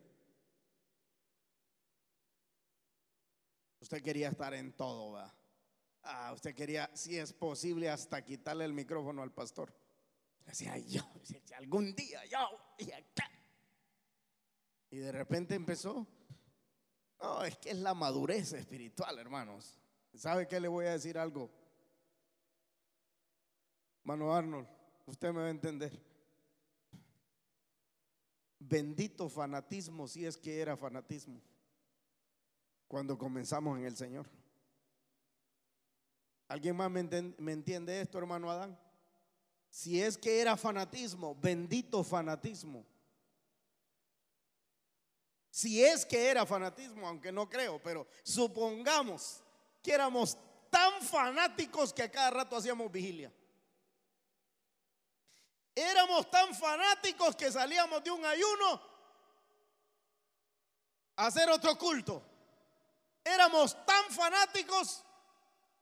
[3.79, 5.17] Usted quería estar en todo.
[6.03, 9.73] Ah, usted quería, si es posible, hasta quitarle el micrófono al pastor.
[10.45, 11.01] Decía, yo,
[11.57, 12.39] algún día, yo,
[12.77, 13.29] y acá.
[14.91, 16.07] Y de repente empezó.
[17.21, 19.79] No, es que es la madurez espiritual, hermanos.
[20.13, 21.49] ¿Sabe qué le voy a decir algo?
[24.05, 24.67] Mano Arnold,
[25.07, 25.91] usted me va a entender.
[28.59, 31.41] Bendito fanatismo, si es que era fanatismo,
[32.87, 34.29] cuando comenzamos en el Señor.
[36.47, 36.99] ¿Alguien más me,
[37.51, 38.79] entiende esto, hermano Adán?
[39.71, 42.85] Si es que era fanatismo, bendito fanatismo.
[45.49, 49.43] Si es que era fanatismo, aunque no creo, pero supongamos
[49.81, 50.37] que éramos
[50.69, 53.33] tan fanáticos que a cada rato hacíamos vigilia.
[55.75, 58.81] Éramos tan fanáticos que salíamos de un ayuno
[61.17, 62.23] a hacer otro culto.
[63.23, 65.03] Éramos tan fanáticos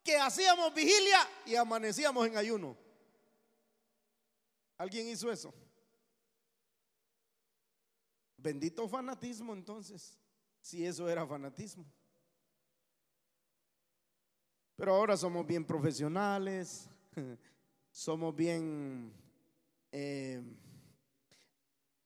[0.03, 2.75] que hacíamos vigilia y amanecíamos en ayuno.
[4.77, 5.53] ¿Alguien hizo eso?
[8.37, 10.17] Bendito fanatismo entonces,
[10.59, 11.85] si eso era fanatismo.
[14.75, 16.89] Pero ahora somos bien profesionales,
[17.91, 19.13] somos bien
[19.95, 20.41] eh,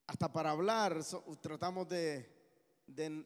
[0.07, 0.99] hasta para hablar,
[1.41, 2.29] tratamos de,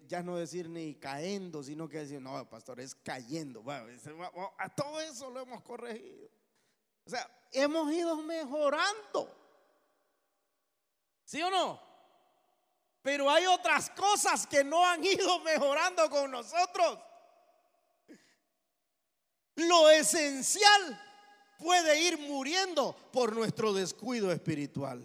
[0.07, 3.63] ya no decir ni cayendo, sino que decir, no, pastor, es cayendo.
[3.67, 6.29] a todo eso lo hemos corregido.
[7.03, 9.35] O sea, hemos ido mejorando.
[11.25, 11.81] ¿Sí o no?
[13.01, 16.99] Pero hay otras cosas que no han ido mejorando con nosotros.
[19.55, 21.10] Lo esencial
[21.61, 25.01] puede ir muriendo por nuestro descuido espiritual.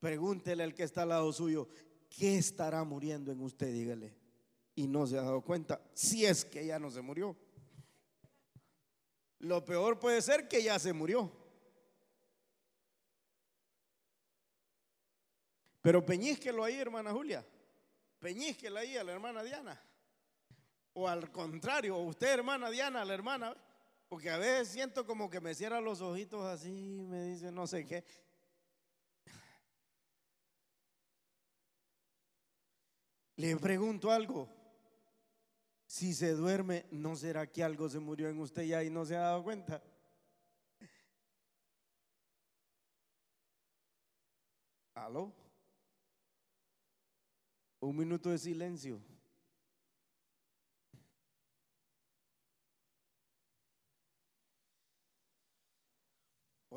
[0.00, 1.68] Pregúntele al que está al lado suyo,
[2.10, 3.72] ¿qué estará muriendo en usted?
[3.72, 4.14] Dígale.
[4.74, 7.36] Y no se ha dado cuenta, si es que ya no se murió.
[9.38, 11.30] Lo peor puede ser que ya se murió.
[15.80, 17.44] Pero peñísquelo ahí, hermana Julia.
[18.18, 19.80] Peñísquelo ahí a la hermana Diana.
[20.94, 23.56] O al contrario, usted, hermana Diana, a la hermana.
[24.12, 27.86] Porque a veces siento como que me cierra los ojitos así, me dice no sé
[27.86, 28.04] qué.
[33.36, 34.50] Le pregunto algo.
[35.86, 39.16] Si se duerme, ¿no será que algo se murió en usted ya y no se
[39.16, 39.82] ha dado cuenta?
[44.92, 45.32] ¿Aló?
[47.80, 49.00] Un minuto de silencio.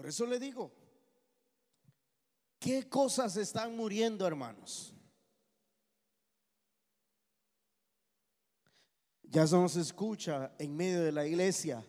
[0.05, 0.71] Por eso le digo,
[2.59, 4.93] ¿qué cosas están muriendo, hermanos?
[9.23, 11.83] Ya no se escucha en medio de la iglesia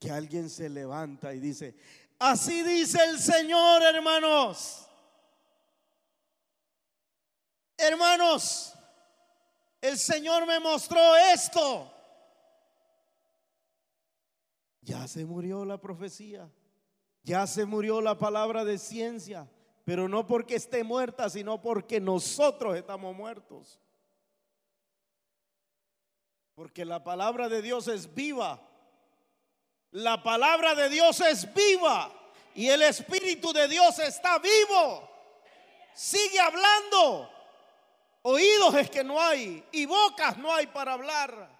[0.00, 1.76] que alguien se levanta y dice,
[2.18, 4.88] así dice el Señor, hermanos.
[7.76, 8.74] Hermanos,
[9.80, 11.88] el Señor me mostró esto.
[14.80, 16.50] Ya se murió la profecía.
[17.22, 19.48] Ya se murió la palabra de ciencia,
[19.84, 23.78] pero no porque esté muerta, sino porque nosotros estamos muertos.
[26.54, 28.60] Porque la palabra de Dios es viva.
[29.92, 32.12] La palabra de Dios es viva.
[32.54, 35.08] Y el Espíritu de Dios está vivo.
[35.94, 37.30] Sigue hablando.
[38.22, 39.64] Oídos es que no hay.
[39.72, 41.51] Y bocas no hay para hablar.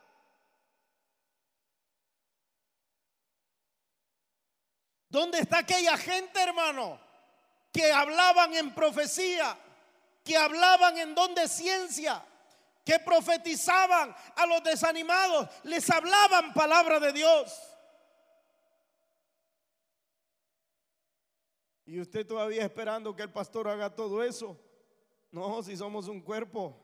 [5.12, 6.98] ¿Dónde está aquella gente, hermano?
[7.70, 9.58] Que hablaban en profecía,
[10.24, 12.24] que hablaban en don de ciencia,
[12.82, 17.60] que profetizaban a los desanimados, les hablaban palabra de Dios.
[21.84, 24.58] Y usted todavía esperando que el pastor haga todo eso.
[25.30, 26.74] No, si somos un cuerpo.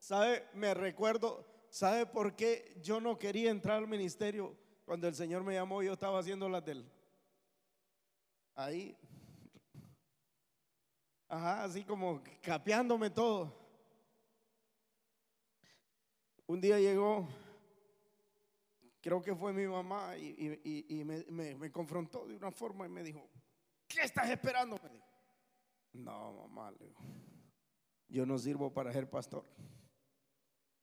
[0.00, 0.48] ¿Sabe?
[0.52, 4.56] Me recuerdo, ¿sabe por qué yo no quería entrar al ministerio?
[4.84, 6.97] Cuando el Señor me llamó, yo estaba haciendo las del.
[8.58, 8.92] Ahí.
[11.28, 13.54] Ajá, así como capeándome todo.
[16.44, 17.28] Un día llegó,
[19.00, 23.30] creo que fue mi mamá, y, me, confrontó de una forma y me dijo,
[23.86, 24.76] ¿qué estás esperando?
[25.92, 26.74] no, mamá,
[28.08, 29.44] yo no sirvo para ser pastor.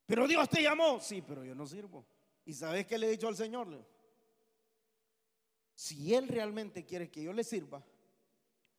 [0.06, 1.02] Pero Dios te llamó.
[1.02, 2.06] Sí, pero yo no sirvo.
[2.46, 3.86] ¿Y sabes qué le he dicho al Señor?
[5.76, 7.84] Si Él realmente quiere que yo le sirva,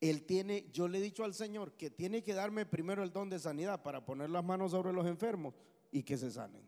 [0.01, 3.29] Él tiene, yo le he dicho al Señor que tiene que darme primero el don
[3.29, 5.53] de sanidad para poner las manos sobre los enfermos
[5.91, 6.67] y que se sanen.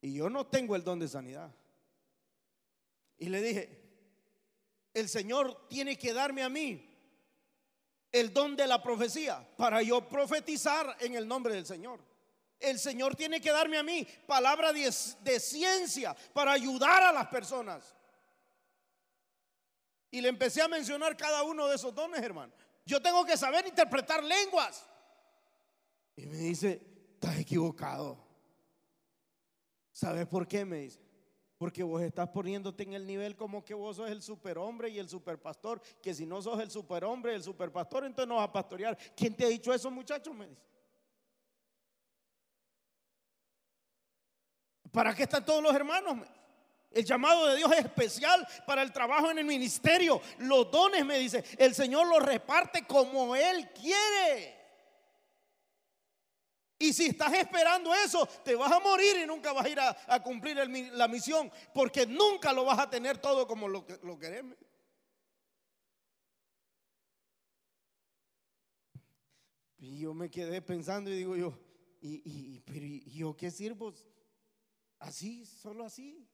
[0.00, 1.54] Y yo no tengo el don de sanidad.
[3.18, 3.82] Y le dije,
[4.94, 6.84] el Señor tiene que darme a mí
[8.10, 12.00] el don de la profecía para yo profetizar en el nombre del Señor.
[12.58, 14.90] El Señor tiene que darme a mí palabra de,
[15.40, 17.94] ciencia para ayudar a las personas.
[20.10, 22.52] Y le empecé a mencionar cada uno de esos dones, hermano.
[22.86, 24.86] Yo tengo que saber interpretar lenguas.
[26.16, 26.80] Y me dice,
[27.14, 28.26] estás equivocado.
[29.92, 30.64] ¿Sabes por qué?
[30.64, 31.00] Me dice.
[31.58, 35.08] Porque vos estás poniéndote en el nivel como que vos sos el superhombre y el
[35.08, 35.82] superpastor.
[36.00, 38.96] Que si no sos el superhombre y el superpastor, entonces no vas a pastorear.
[39.16, 40.32] ¿Quién te ha dicho eso, muchacho?
[40.32, 40.62] Me dice.
[44.90, 46.26] ¿Para qué están todos los hermanos?
[46.90, 50.20] El llamado de Dios es especial para el trabajo en el ministerio.
[50.38, 54.56] Los dones, me dice, el Señor los reparte como Él quiere.
[56.78, 60.22] Y si estás esperando eso, te vas a morir y nunca vas a ir a,
[60.22, 60.56] cumplir
[60.92, 63.84] la misión, porque nunca lo vas a tener todo como lo,
[64.18, 64.56] queremos.
[69.78, 71.58] Y yo me quedé pensando y digo yo,
[72.00, 73.92] ¿y, y yo qué sirvo?
[75.00, 76.28] Así, solo así.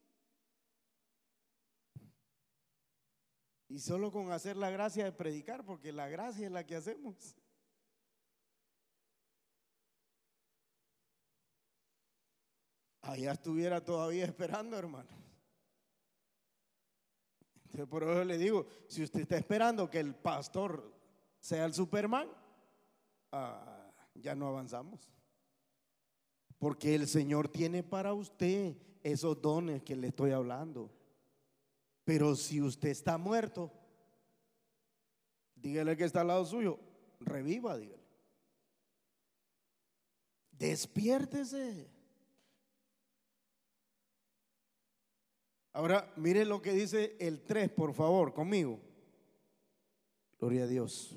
[3.67, 7.35] Y solo con hacer la gracia de predicar, porque la gracia es la que hacemos.
[13.01, 15.09] Allá estuviera todavía esperando, hermano.
[17.65, 20.93] Entonces, por eso le digo, si usted está esperando que el pastor
[21.39, 22.27] sea el Superman,
[23.31, 25.09] ah, ya no avanzamos.
[26.57, 30.89] Porque el Señor tiene para usted esos dones que le estoy hablando.
[32.05, 33.73] Pero si usted está muerto,
[35.55, 36.79] dígale que está al lado suyo,
[37.19, 38.05] reviva, dígale.
[40.51, 41.89] Despiértese.
[45.73, 48.79] Ahora, mire lo que dice el 3, por favor, conmigo.
[50.39, 51.13] Gloria a Dios.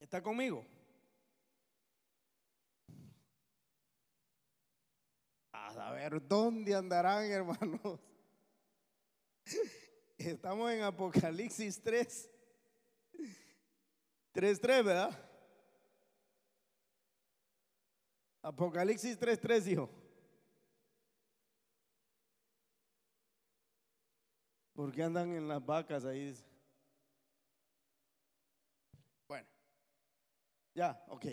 [0.00, 0.64] ¿Está conmigo?
[5.52, 8.00] A ver, ¿dónde andarán, hermanos?
[10.16, 12.30] Estamos en Apocalipsis 3.
[14.34, 15.28] 3.3, ¿verdad?
[18.42, 19.90] Apocalipsis 3.3, hijo.
[24.74, 26.34] ¿Por qué andan en las vacas ahí?
[29.28, 29.46] Bueno,
[30.74, 31.26] ya, ok.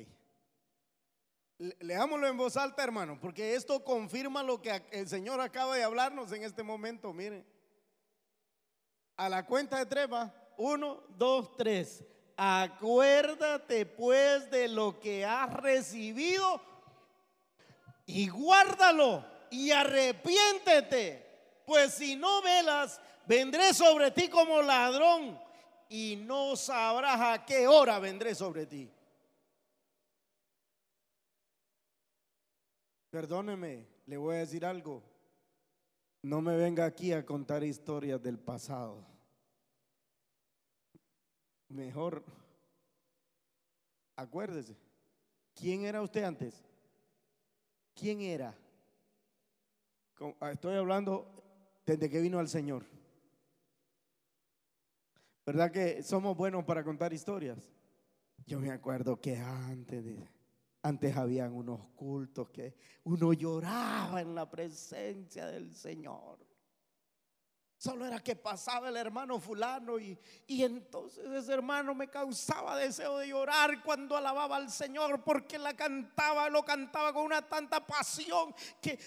[1.60, 6.32] Leámoslo en voz alta, hermano, porque esto confirma lo que el Señor acaba de hablarnos
[6.32, 7.12] en este momento.
[7.12, 7.45] Miren,
[9.18, 10.07] a la cuenta de tres.
[10.57, 12.03] Uno, dos, tres.
[12.38, 16.62] Acuérdate pues de lo que has recibido
[18.05, 21.28] y guárdalo y arrepiéntete.
[21.66, 25.38] Pues si no velas, vendré sobre ti como ladrón
[25.89, 28.89] y no sabrás a qué hora vendré sobre ti.
[33.10, 35.03] Perdóneme, le voy a decir algo.
[36.22, 39.05] No me venga aquí a contar historias del pasado.
[41.70, 42.24] Mejor,
[44.16, 44.76] acuérdese,
[45.55, 46.64] ¿quién era usted antes?
[47.93, 48.55] ¿Quién era?
[50.39, 51.32] Ah, estoy hablando
[51.86, 52.86] desde que vino al Señor.
[55.45, 57.72] ¿Verdad que somos buenos para contar historias?
[58.45, 60.28] Yo me acuerdo que antes de
[60.82, 66.39] antes habían unos cultos que uno lloraba en la presencia del Señor.
[67.80, 73.19] Solo era que pasaba el hermano fulano y, y, entonces ese hermano me causaba deseo
[73.19, 78.53] de llorar cuando alababa al Señor porque la cantaba, lo cantaba con una tanta pasión
[78.82, 78.99] que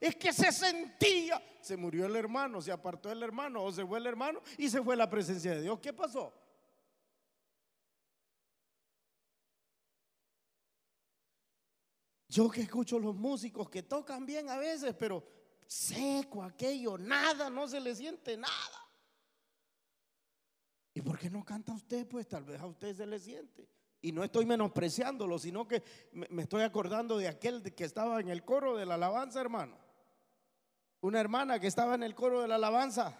[0.00, 1.42] es que se sentía.
[1.60, 4.82] Se murió el hermano, se apartó el hermano o se fue el hermano y se
[4.82, 5.78] fue la presencia de Dios.
[5.78, 6.32] ¿Qué pasó?
[12.32, 15.22] Yo que escucho los músicos que tocan bien a veces, pero
[15.66, 18.88] seco aquello, nada, no se le siente nada.
[20.94, 22.08] ¿Y por qué no canta usted?
[22.08, 23.68] Pues tal vez a usted se le siente.
[24.00, 28.46] Y no estoy menospreciándolo, sino que me estoy acordando de aquel que estaba en el
[28.46, 29.76] coro de la alabanza, hermano.
[31.02, 33.14] Una hermana que estaba en el coro de la alabanza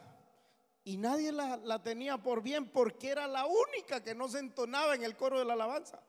[0.85, 4.95] y nadie la, la tenía por bien porque era la única que no se entonaba
[4.95, 6.03] en el coro de la alabanza.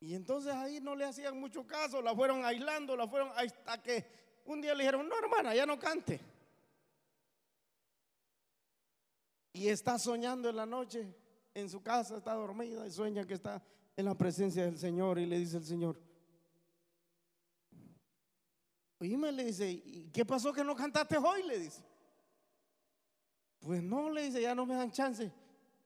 [0.00, 4.04] Y entonces ahí no le hacían mucho caso, la fueron aislando, la fueron hasta que
[4.44, 6.20] un día le dijeron, no hermana, ya no cante.
[9.52, 11.14] Y está soñando en la noche,
[11.54, 13.62] en su casa, está dormida y sueña que está
[13.96, 15.98] en la presencia del Señor y le dice el Señor,
[19.14, 21.42] me le dice, ¿y qué pasó que no cantaste hoy?
[21.42, 21.82] Le dice.
[23.60, 25.32] Pues no, le dice, ya no me dan chance.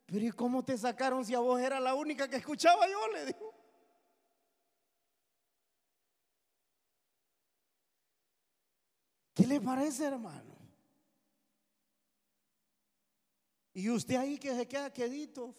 [0.07, 3.09] Pero ¿y cómo te sacaron si a vos era la única que escuchaba yo?
[3.13, 3.55] Le dijo.
[9.35, 10.57] ¿Qué parece, hermano?
[13.73, 15.55] Y usted ahí que se queda quedito.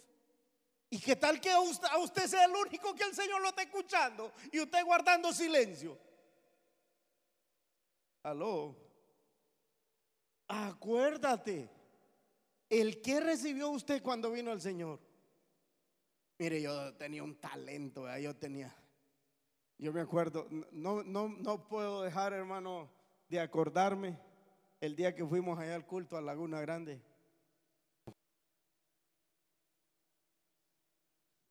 [0.90, 4.34] ¿Y qué tal que a usted, sea el único que el Señor lo está escuchando
[4.52, 5.98] y usted guardando silencio?
[8.24, 8.76] Aló.
[10.50, 11.70] Acuérdate,
[12.70, 15.00] el que recibió usted cuando vino el Señor.
[16.38, 18.76] Mire, yo tenía un talento, yo tenía,
[19.78, 22.90] yo me acuerdo, no, no, no puedo dejar, hermano,
[23.32, 24.20] de acordarme
[24.82, 27.02] el día que fuimos allá al culto a Laguna Grande.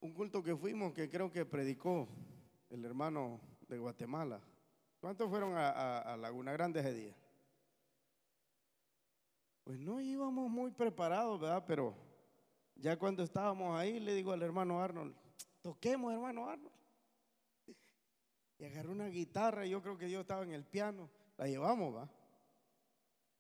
[0.01, 2.07] Un culto que fuimos que creo que predicó
[2.69, 4.43] el hermano de Guatemala.
[5.01, 7.17] ¿Cuántos fueron a, Laguna Grande ese día?
[9.65, 11.65] Pues no íbamos muy preparados, ¿verdad?
[11.67, 11.95] Pero
[12.75, 15.17] ya cuando estábamos ahí, le digo al hermano Arnold,
[15.63, 16.75] toquemos, hermano Arnold.
[18.59, 21.09] Y agarró una guitarra, yo creo que yo estaba en el piano
[21.41, 22.11] la llevamos, va.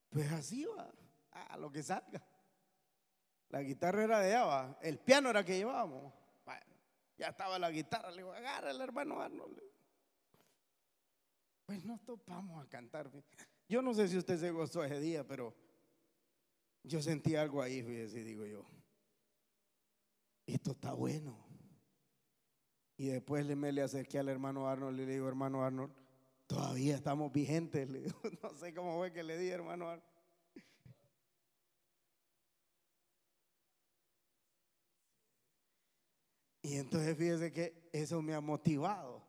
[0.08, 0.90] Pues así va,
[1.32, 2.26] a lo que salga.
[3.50, 6.10] La guitarra era de ella, El piano era que llevábamos.
[6.46, 6.64] Bueno,
[7.18, 9.60] ya estaba la guitarra, le digo, agarra el hermano Arnold.
[11.66, 13.10] Pues nos topamos a cantar.
[13.68, 15.54] Yo no sé si usted se gozó ese día, pero
[16.82, 18.64] yo sentí algo ahí, fíjese, digo yo.
[20.46, 21.36] Esto está bueno.
[22.96, 25.92] Y después me le acerqué al hermano Arnold y le digo, hermano Arnold,
[26.50, 27.88] Todavía estamos vigentes.
[28.42, 30.02] No sé cómo fue que le di, hermano.
[36.62, 39.22] Y entonces fíjese que eso me ha motivado.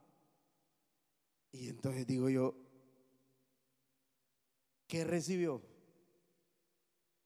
[1.52, 2.56] Y entonces digo yo,
[4.88, 5.62] ¿qué recibió?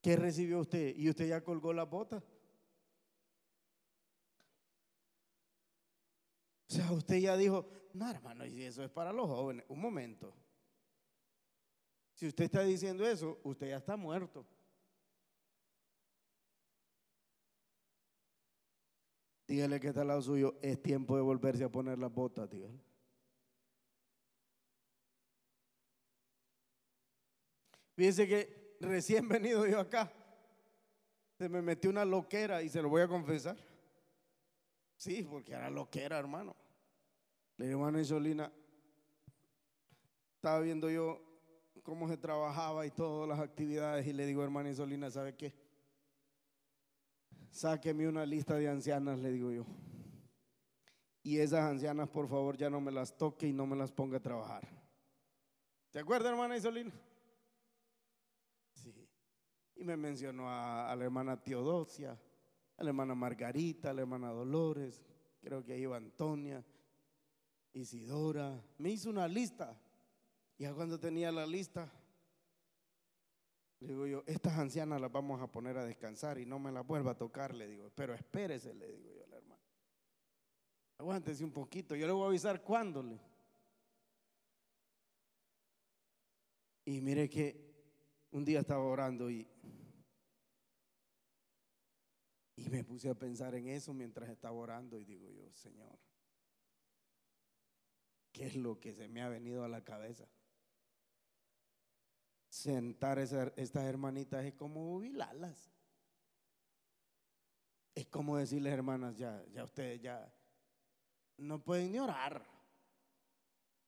[0.01, 0.93] ¿Qué recibió usted?
[0.97, 2.17] ¿Y usted ya colgó la bota?
[6.67, 7.65] O sea, usted ya dijo,
[7.95, 9.65] no, hermano, y eso es para los jóvenes.
[9.69, 10.33] Un momento.
[12.13, 14.45] Si usted está diciendo eso, usted ya está muerto.
[19.47, 22.81] Dígale que está al lado suyo, es tiempo de volverse a poner las botas, dígale.
[27.95, 30.11] Fíjese que recién venido yo acá,
[31.37, 33.55] se me metió una loquera y se lo voy a confesar.
[34.97, 36.55] Sí, porque era loquera, hermano.
[37.57, 38.51] Le digo, hermana Isolina,
[40.35, 41.21] estaba viendo yo
[41.83, 45.53] cómo se trabajaba y todas las actividades y le digo, hermana Isolina, ¿sabe qué?
[47.51, 49.65] Sáqueme una lista de ancianas, le digo yo.
[51.23, 54.17] Y esas ancianas, por favor, ya no me las toque y no me las ponga
[54.17, 54.67] a trabajar.
[55.87, 56.91] ¿Se acuerda, hermana Isolina?
[58.73, 59.07] Sí.
[59.77, 62.19] Y me mencionó a, a la hermana Teodosia,
[62.75, 65.01] a la hermana Margarita, a la hermana Dolores,
[65.39, 66.63] creo que ahí iba Antonia
[67.75, 69.77] Isidora, me hizo una lista.
[70.57, 71.91] Ya cuando tenía la lista,
[73.81, 76.87] le digo yo, estas ancianas las vamos a poner a descansar y no me las
[76.87, 79.61] vuelva a tocar, le digo, pero espérese, le digo yo al hermano.
[80.99, 83.03] Aguántese un poquito, yo le voy a avisar cuándo.
[83.03, 83.19] Le.
[86.85, 87.75] Y mire que
[88.31, 89.45] un día estaba orando y,
[92.55, 95.99] y me puse a pensar en eso mientras estaba orando y digo yo, Señor,
[98.35, 100.27] ¿Qué es lo que se me ha venido a la cabeza?
[102.49, 105.69] sentar esa- estas hermanitas es como jubilarlas.
[107.93, 110.33] Es como decirles, hermanas, ya, ya ustedes ya
[111.37, 112.45] no pueden ni orar.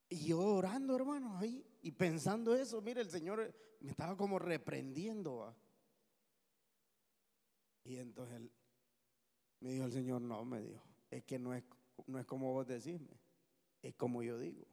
[0.10, 5.56] Y yo orando, hermanos, ahí y pensando eso, mire, el Señor me estaba como reprendiendo.
[7.86, 8.52] Y entonces él-
[9.62, 11.64] me dijo el Señor, no, me dijo, es que no es,
[12.06, 13.00] no es como vos decís,
[13.88, 14.66] es como yo digo.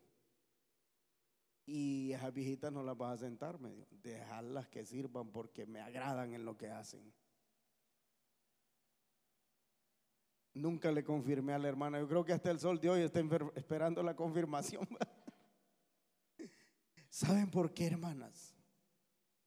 [1.67, 5.81] Y esas viejitas no las vas a sentar, me dijo, dejarlas que sirvan porque me
[5.81, 7.13] agradan en lo que hacen.
[10.53, 11.99] Nunca le confirmé a la hermana.
[11.99, 13.21] Yo creo que hasta el sol de hoy está
[13.55, 14.87] esperando la confirmación.
[17.09, 18.55] ¿Saben por qué, hermanas?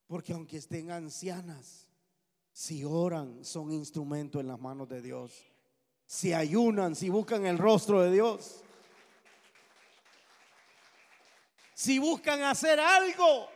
[0.07, 1.88] Porque aunque estén ancianas,
[2.51, 5.45] si oran, son instrumento en las manos de Dios.
[6.05, 8.63] Si ayunan, si buscan el rostro de Dios.
[11.78, 13.47] Si buscan hacer algo,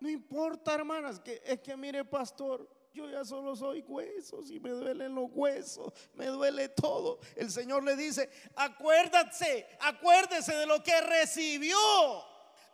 [0.00, 4.70] no importa, hermanas, que es que mire, pastor, yo ya solo soy huesos y me
[4.70, 7.20] duelen los huesos, me duele todo.
[7.36, 11.78] El Señor le dice, acuérdate, acuérdese de lo que recibió.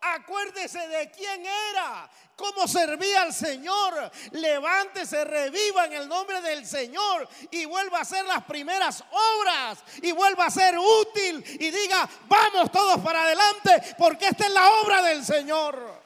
[0.07, 4.11] Acuérdese de quién era, cómo servía al Señor.
[4.32, 10.12] Levántese, reviva en el nombre del Señor y vuelva a hacer las primeras obras y
[10.12, 15.02] vuelva a ser útil y diga, vamos todos para adelante porque esta es la obra
[15.02, 16.02] del Señor.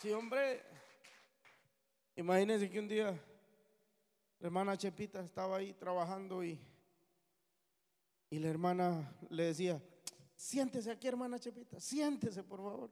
[0.00, 0.64] Sí, hombre.
[2.16, 3.10] Imagínense que un día
[4.38, 6.58] la hermana Chepita estaba ahí trabajando y,
[8.30, 9.82] y la hermana le decía,
[10.36, 12.90] siéntese aquí hermana Chepita, siéntese por favor.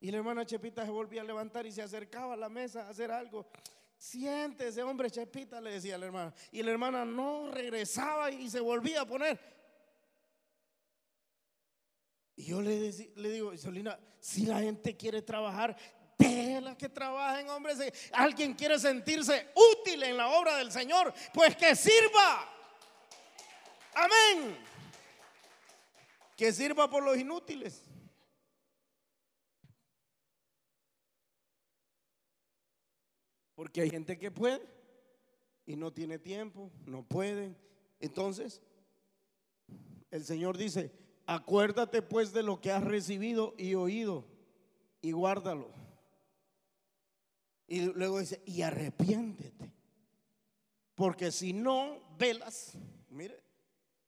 [0.00, 2.90] Y la hermana Chepita se volvía a levantar y se acercaba a la mesa a
[2.90, 3.46] hacer algo.
[3.96, 6.34] Siéntese, hombre Chepita, le decía la hermana.
[6.50, 9.38] Y la hermana no regresaba y se volvía a poner.
[12.34, 15.76] Y yo le, le digo, Solina, si la gente quiere trabajar,
[16.18, 17.76] déjela que trabajen, hombre.
[17.76, 22.48] Si alguien quiere sentirse útil en la obra del Señor, pues que sirva.
[23.94, 24.71] Amén.
[26.42, 27.84] Que sirva por los inútiles.
[33.54, 34.68] Porque hay gente que puede
[35.64, 37.56] y no tiene tiempo, no pueden.
[38.00, 38.60] Entonces,
[40.10, 40.90] el Señor dice,
[41.26, 44.26] acuérdate pues de lo que has recibido y oído
[45.00, 45.72] y guárdalo.
[47.68, 49.72] Y luego dice, y arrepiéntete.
[50.96, 52.76] Porque si no velas,
[53.10, 53.40] mire,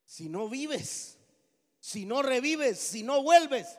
[0.04, 1.20] si no vives,
[1.84, 3.78] si no revives, si no vuelves,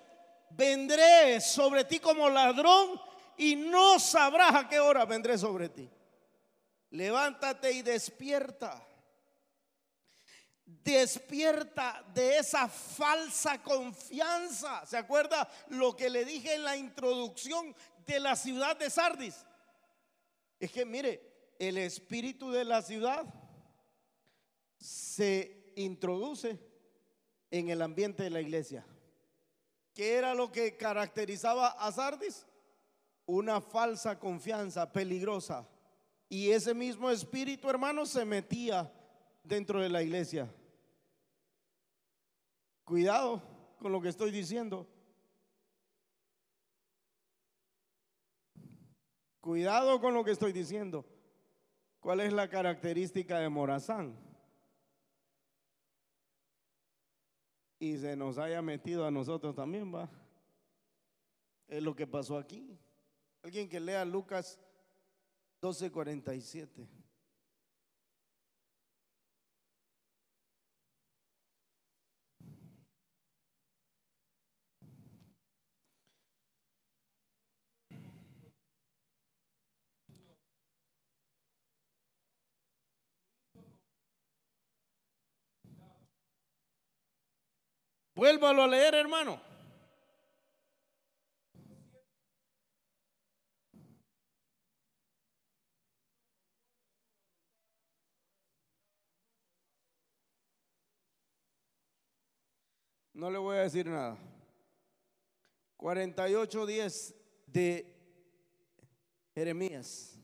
[0.51, 3.01] vendré sobre ti como ladrón
[3.35, 5.89] y no sabrás a qué hora vendré sobre ti.
[6.91, 8.87] Levántate y despierta.
[10.63, 14.85] Despierta de esa falsa confianza.
[14.85, 17.75] ¿Se acuerda lo que le dije en la introducción
[18.05, 19.43] de la ciudad de Sardis?
[20.59, 23.25] Es que mire, el espíritu de la ciudad
[24.77, 26.74] se introduce
[27.51, 28.85] en el ambiente de la iglesia.
[29.93, 32.45] ¿Qué era lo que caracterizaba a Sardis?
[33.25, 35.67] Una falsa confianza peligrosa.
[36.27, 38.91] Y ese mismo espíritu, hermano, se metía
[39.43, 40.53] dentro de la iglesia.
[42.83, 43.41] Cuidado
[43.79, 44.87] con lo que estoy diciendo.
[49.39, 51.05] Cuidado con lo que estoy diciendo.
[51.99, 54.24] ¿Cuál es la característica de Morazán?
[57.79, 60.09] Y se nos haya metido a nosotros también, va.
[61.67, 62.77] Es lo que pasó aquí.
[63.43, 64.59] Alguien que lea Lucas
[65.61, 66.87] 12:47.
[88.15, 89.41] Vuélvalo a leer, hermano.
[103.13, 104.17] No le voy a decir nada.
[105.77, 107.15] 48.10
[107.47, 107.95] de
[109.33, 110.17] Jeremías.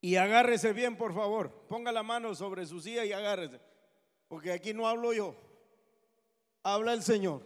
[0.00, 1.66] Y agárrese bien, por favor.
[1.68, 3.67] Ponga la mano sobre su silla y agárrese.
[4.28, 5.34] Porque aquí no hablo yo.
[6.62, 7.42] Habla el Señor.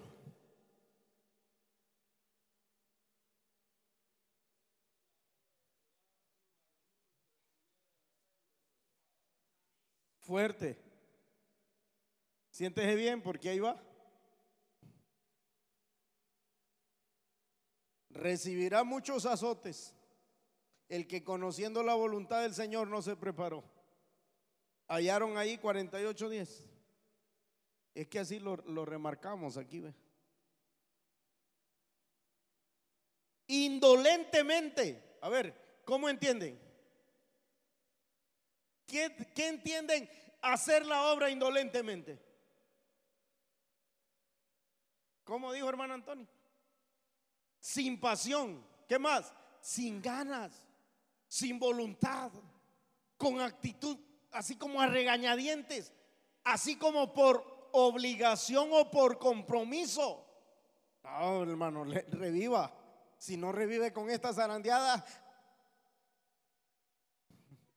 [10.20, 10.78] Fuerte.
[12.50, 13.80] Siéntese bien porque ahí va.
[18.22, 19.94] recibirá muchos azotes
[20.88, 23.64] el que conociendo la voluntad del Señor no se preparó.
[24.88, 26.71] Hallaron ahí 48 días.
[27.94, 29.80] Es que así lo, remarcamos aquí.
[29.80, 29.94] ¿ve?
[33.48, 35.18] Indolentemente.
[35.20, 36.60] A ver, ¿cómo entienden?
[38.86, 40.08] ¿Qué, ¿Qué, entienden
[40.40, 42.18] hacer la obra indolentemente?
[45.24, 46.26] ¿Cómo dijo hermano Antonio?
[47.58, 48.66] Sin pasión.
[48.88, 49.32] ¿Qué más?
[49.60, 50.66] Sin ganas
[51.32, 52.30] sin voluntad,
[53.16, 53.98] con actitud,
[54.32, 55.90] así como a regañadientes,
[56.44, 60.26] así como por obligación o por compromiso.
[61.02, 62.72] No, hermano, reviva.
[63.18, 65.04] Si no revive con esta zarandeada,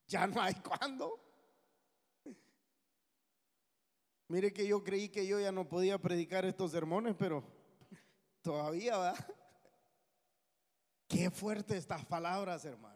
[0.07, 1.19] ya no hay cuándo.
[4.27, 7.43] Mire que yo creí que yo ya no podía predicar estos sermones, pero
[8.41, 9.15] todavía va.
[11.07, 12.94] Qué fuerte estas palabras, hermano.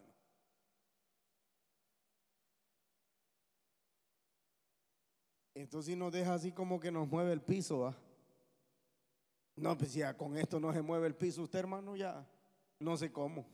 [5.60, 7.94] Entonces nos deja así como que nos mueve el piso,
[9.56, 12.26] No, pues ya con esto no se mueve el piso usted, hermano, ya
[12.78, 13.46] no sé cómo.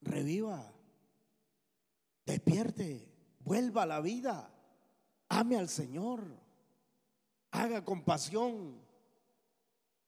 [0.00, 0.72] Reviva,
[2.24, 4.50] despierte, vuelva a la vida,
[5.28, 6.24] ame al Señor,
[7.50, 8.80] haga compasión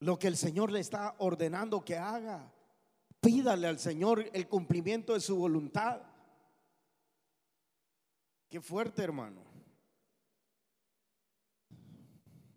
[0.01, 2.51] lo que el Señor le está ordenando que haga.
[3.21, 6.16] Pídale al Señor el cumplimiento de su voluntad.
[8.49, 9.43] Qué fuerte, hermano.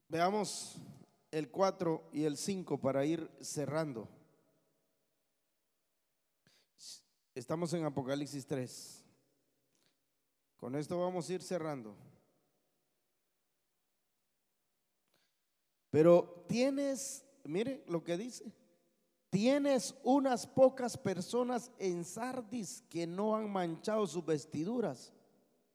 [0.08, 0.76] Veamos
[1.32, 4.08] el 4 y el 5 para ir cerrando.
[7.34, 9.06] Estamos en Apocalipsis 3.
[10.58, 11.96] Con esto vamos a ir cerrando.
[15.90, 18.52] Pero tienes, mire lo que dice,
[19.32, 25.14] tienes unas pocas personas en Sardis que no han manchado sus vestiduras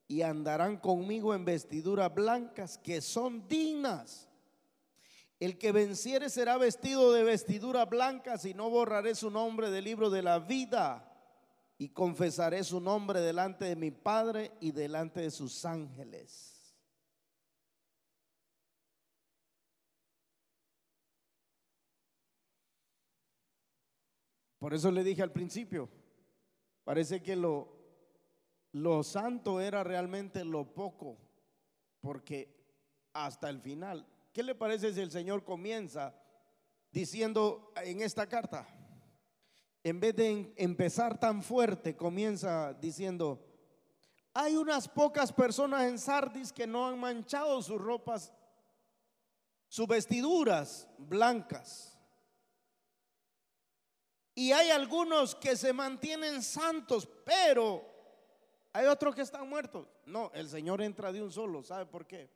[0.06, 4.28] y andarán conmigo en vestiduras blancas que son dignas.
[5.40, 10.10] El que venciere será vestido de vestiduras blancas y no borraré su nombre del libro
[10.10, 11.10] de la vida
[11.78, 16.54] y confesaré su nombre delante de mi Padre y delante de sus ángeles.
[24.58, 25.90] Por eso le dije al principio,
[26.84, 27.83] parece que lo,
[28.74, 31.16] lo santo era realmente lo poco,
[32.00, 32.52] porque
[33.12, 36.12] hasta el final, ¿qué le parece si el Señor comienza
[36.90, 38.66] diciendo en esta carta,
[39.84, 43.46] en vez de empezar tan fuerte, comienza diciendo,
[44.32, 48.32] hay unas pocas personas en Sardis que no han manchado sus ropas,
[49.68, 51.96] sus vestiduras blancas.
[54.34, 57.93] Y hay algunos que se mantienen santos, pero
[58.74, 59.86] hay otros que están muertos.
[60.04, 61.62] No, el Señor entra de un solo.
[61.62, 62.28] ¿Sabe por qué?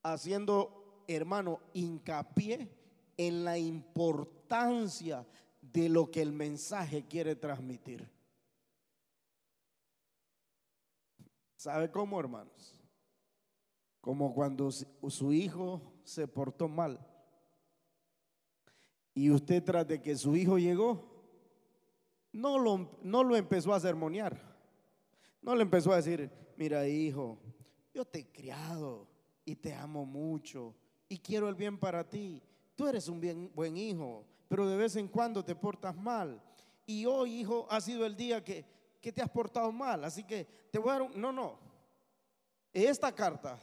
[0.00, 2.70] Haciendo, hermano, hincapié
[3.16, 5.26] en la importancia
[5.60, 8.08] de lo que el mensaje quiere transmitir.
[11.56, 12.80] ¿Sabe cómo, hermanos?
[14.00, 17.04] Como cuando su hijo se portó mal.
[19.14, 21.26] Y usted tras de que su hijo llegó,
[22.30, 24.55] no lo, no lo empezó a sermonear
[25.46, 27.38] no le empezó a decir, mira hijo,
[27.94, 29.06] yo te he criado
[29.44, 30.74] y te amo mucho
[31.08, 32.42] y quiero el bien para ti.
[32.74, 36.42] Tú eres un bien, buen hijo, pero de vez en cuando te portas mal.
[36.84, 38.64] Y hoy, hijo, ha sido el día que,
[39.00, 40.02] que te has portado mal.
[40.02, 41.20] Así que te voy a dar un...
[41.20, 41.60] No, no.
[42.72, 43.56] Esta carta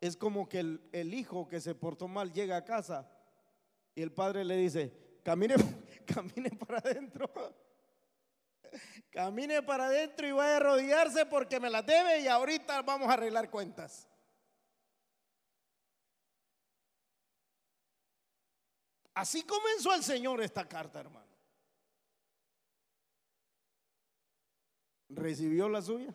[0.00, 3.08] es como que el, el hijo que se portó mal llega a casa
[3.94, 4.92] y el padre le dice,
[5.22, 5.54] camine,
[6.04, 7.30] camine para adentro
[9.14, 13.12] Camine para adentro y vaya a arrodillarse porque me la debe y ahorita vamos a
[13.12, 14.08] arreglar cuentas.
[19.14, 21.30] Así comenzó el Señor esta carta, hermano.
[25.10, 26.12] ¿Recibió la suya?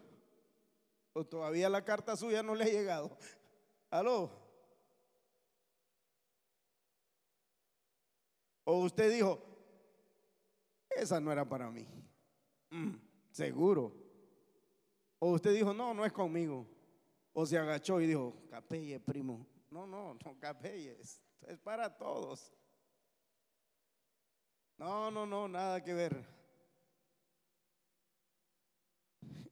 [1.13, 3.17] ¿O todavía la carta suya no le ha llegado?
[3.89, 4.29] ¿Aló?
[8.65, 9.41] ¿O usted dijo,
[10.89, 11.98] esa no era para mí?
[13.31, 13.93] Seguro.
[15.19, 16.67] O usted dijo, no, no es conmigo.
[17.33, 19.45] O se agachó y dijo, capelle, primo.
[19.71, 21.21] No, no, no capelle, es,
[21.63, 22.51] para todos.
[24.77, 26.25] No, no, no, nada que ver.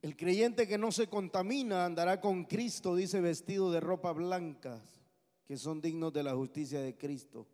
[0.01, 5.01] El creyente que no se contamina andará con Cristo, dice vestido de ropa blancas,
[5.45, 7.47] que son dignos de la justicia de Cristo.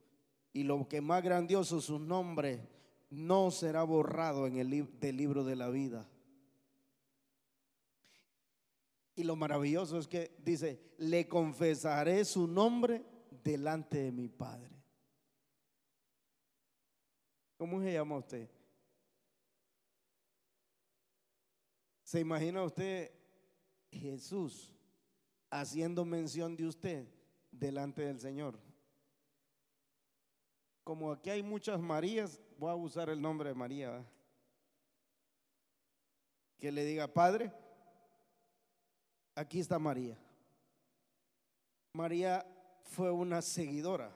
[0.52, 2.70] Y lo que más grandioso, su nombre
[3.14, 6.10] no será borrado en el del libro de la vida.
[9.16, 13.06] Y lo maravilloso es que dice, le confesaré su nombre
[13.44, 14.72] delante de mi Padre.
[17.58, 18.50] ¿Cómo se llama usted?
[22.04, 23.12] ¿Se imagina usted
[23.92, 24.74] Jesús
[25.52, 27.08] haciendo mención de usted
[27.52, 28.60] delante del Señor?
[30.84, 34.06] Como aquí hay muchas Marías, voy a usar el nombre de María.
[36.60, 37.52] Que le diga, Padre,
[39.36, 40.18] aquí está María.
[41.94, 42.46] María
[42.84, 44.12] fue una seguidora,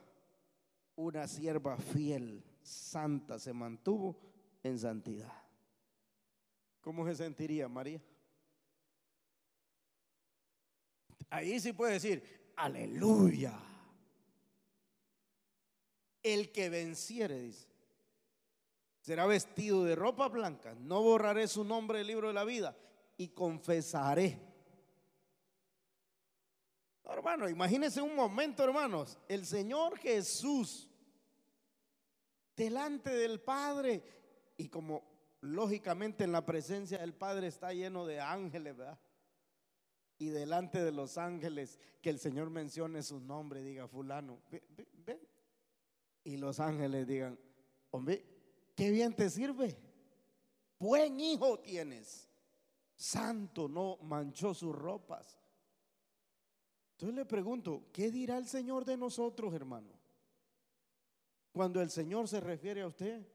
[0.95, 4.19] una sierva fiel, santa, se mantuvo
[4.63, 5.33] en santidad.
[6.81, 8.01] ¿Cómo se sentiría María?
[11.29, 13.53] Ahí sí puede decir, aleluya.
[16.23, 17.67] El que venciere, dice,
[19.07, 20.75] será vestido de ropa blanca.
[20.75, 22.75] No borraré su nombre del libro de la vida
[23.15, 24.37] y confesaré.
[27.05, 29.17] hermano, imagínense un momento, hermanos.
[29.29, 30.89] El Señor Jesús
[32.53, 34.03] delante del Padre
[34.57, 38.99] y como lógicamente en la presencia del Padre está lleno de ángeles, ¿verdad?
[40.17, 44.41] Y delante de los ángeles que el Señor mencione su nombre, diga fulano,
[45.05, 45.21] ven,
[46.25, 47.39] Y los ángeles digan,
[47.91, 48.36] hombre,
[48.77, 49.75] qué bien te sirve.
[50.79, 52.29] Buen hijo tienes.
[52.95, 55.37] Santo, no manchó sus ropas.
[56.91, 59.89] Entonces le pregunto, ¿qué dirá el Señor de nosotros, hermano?
[61.51, 63.27] Cuando el Señor se refiere a usted,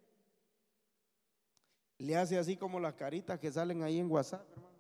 [1.99, 4.73] le hace así como las caritas que salen ahí en WhatsApp, hermano.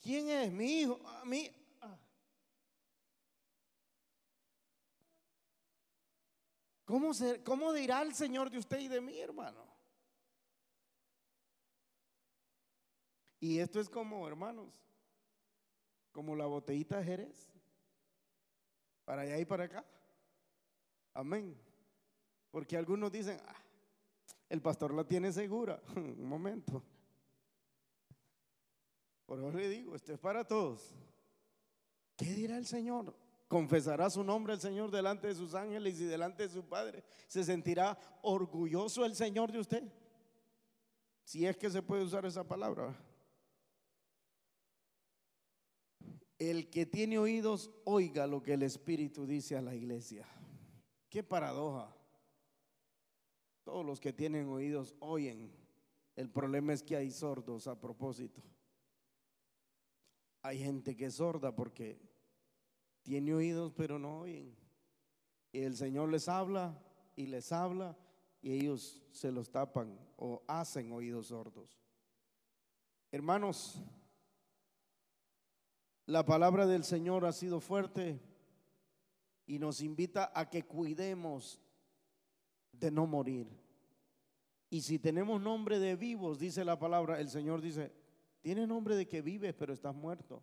[0.00, 1.00] ¿Quién es mi hijo?
[1.08, 1.50] A mí.
[6.86, 7.10] ¿Cómo,
[7.44, 9.66] ¿Cómo dirá el Señor de usted y de mí, hermano?
[13.40, 14.72] Y esto es como, hermanos,
[16.12, 17.48] como la botellita de Jerez,
[19.04, 19.84] para allá y para acá.
[21.12, 21.60] Amén.
[22.52, 23.56] Porque algunos dicen, ah,
[24.48, 25.82] el pastor la tiene segura.
[25.96, 26.84] Un momento.
[29.26, 30.94] Por eso le digo, esto es para todos.
[32.16, 33.12] ¿Qué dirá el Señor?
[33.48, 37.04] ¿Confesará su nombre el Señor delante de sus ángeles y delante de su Padre?
[37.28, 39.84] ¿Se sentirá orgulloso el Señor de usted?
[41.22, 42.96] Si es que se puede usar esa palabra.
[46.38, 50.26] El que tiene oídos, oiga lo que el Espíritu dice a la iglesia.
[51.08, 51.96] Qué paradoja.
[53.62, 55.52] Todos los que tienen oídos oyen.
[56.16, 58.42] El problema es que hay sordos a propósito.
[60.42, 61.98] Hay gente que es sorda porque
[63.06, 64.52] tiene oídos pero no oyen.
[65.52, 66.76] Y el Señor les habla
[67.14, 67.96] y les habla
[68.42, 71.80] y ellos se los tapan o hacen oídos sordos.
[73.12, 73.80] Hermanos,
[76.06, 78.20] la palabra del Señor ha sido fuerte
[79.46, 81.60] y nos invita a que cuidemos
[82.72, 83.46] de no morir.
[84.68, 87.92] Y si tenemos nombre de vivos, dice la palabra, el Señor dice,
[88.40, 90.42] tiene nombre de que vives, pero estás muerto.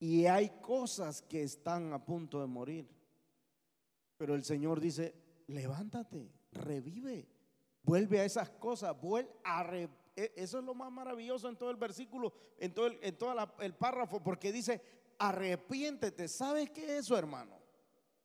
[0.00, 2.88] Y hay cosas que están a punto de morir.
[4.16, 5.14] Pero el Señor dice,
[5.48, 7.28] levántate, revive,
[7.82, 11.76] vuelve a esas cosas, vuelve a e, Eso es lo más maravilloso en todo el
[11.76, 13.16] versículo, en todo el, en
[13.60, 14.80] el párrafo, porque dice,
[15.18, 16.28] arrepiéntete.
[16.28, 17.58] ¿Sabes qué es eso, hermano?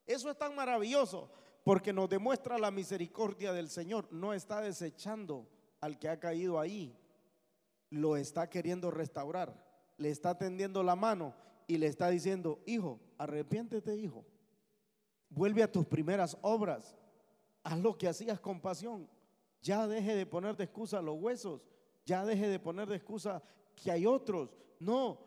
[0.06, 1.30] Eso es tan maravilloso
[1.64, 4.12] porque nos demuestra la misericordia del Señor.
[4.12, 5.48] No está desechando
[5.80, 6.96] al que ha caído ahí,
[7.90, 9.54] lo está queriendo restaurar,
[9.96, 11.34] le está tendiendo la mano
[11.66, 14.24] y le está diciendo, hijo, arrepiéntete, hijo,
[15.28, 16.96] vuelve a tus primeras obras,
[17.62, 19.08] haz lo que hacías con pasión,
[19.62, 21.62] ya deje de poner de excusa los huesos,
[22.04, 23.42] ya deje de poner de excusa
[23.74, 25.18] que hay otros, no,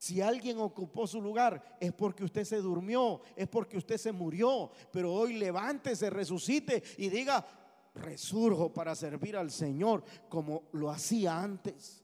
[0.00, 4.70] si alguien ocupó su lugar es porque usted se durmió, es porque usted se murió.
[4.90, 7.46] Pero hoy levántese, resucite y diga,
[7.94, 11.99] resurjo para servir al Señor como lo hacía antes.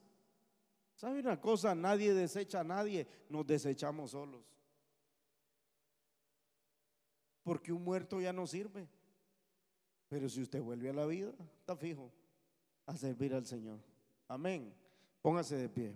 [0.96, 1.74] ¿Sabe una cosa?
[1.74, 4.42] Nadie desecha a nadie, nos desechamos solos.
[7.42, 8.88] Porque un muerto ya no sirve.
[10.08, 12.10] Pero si usted vuelve a la vida, está fijo
[12.86, 13.78] a servir al Señor.
[14.26, 14.74] Amén.
[15.20, 15.94] Póngase de pie.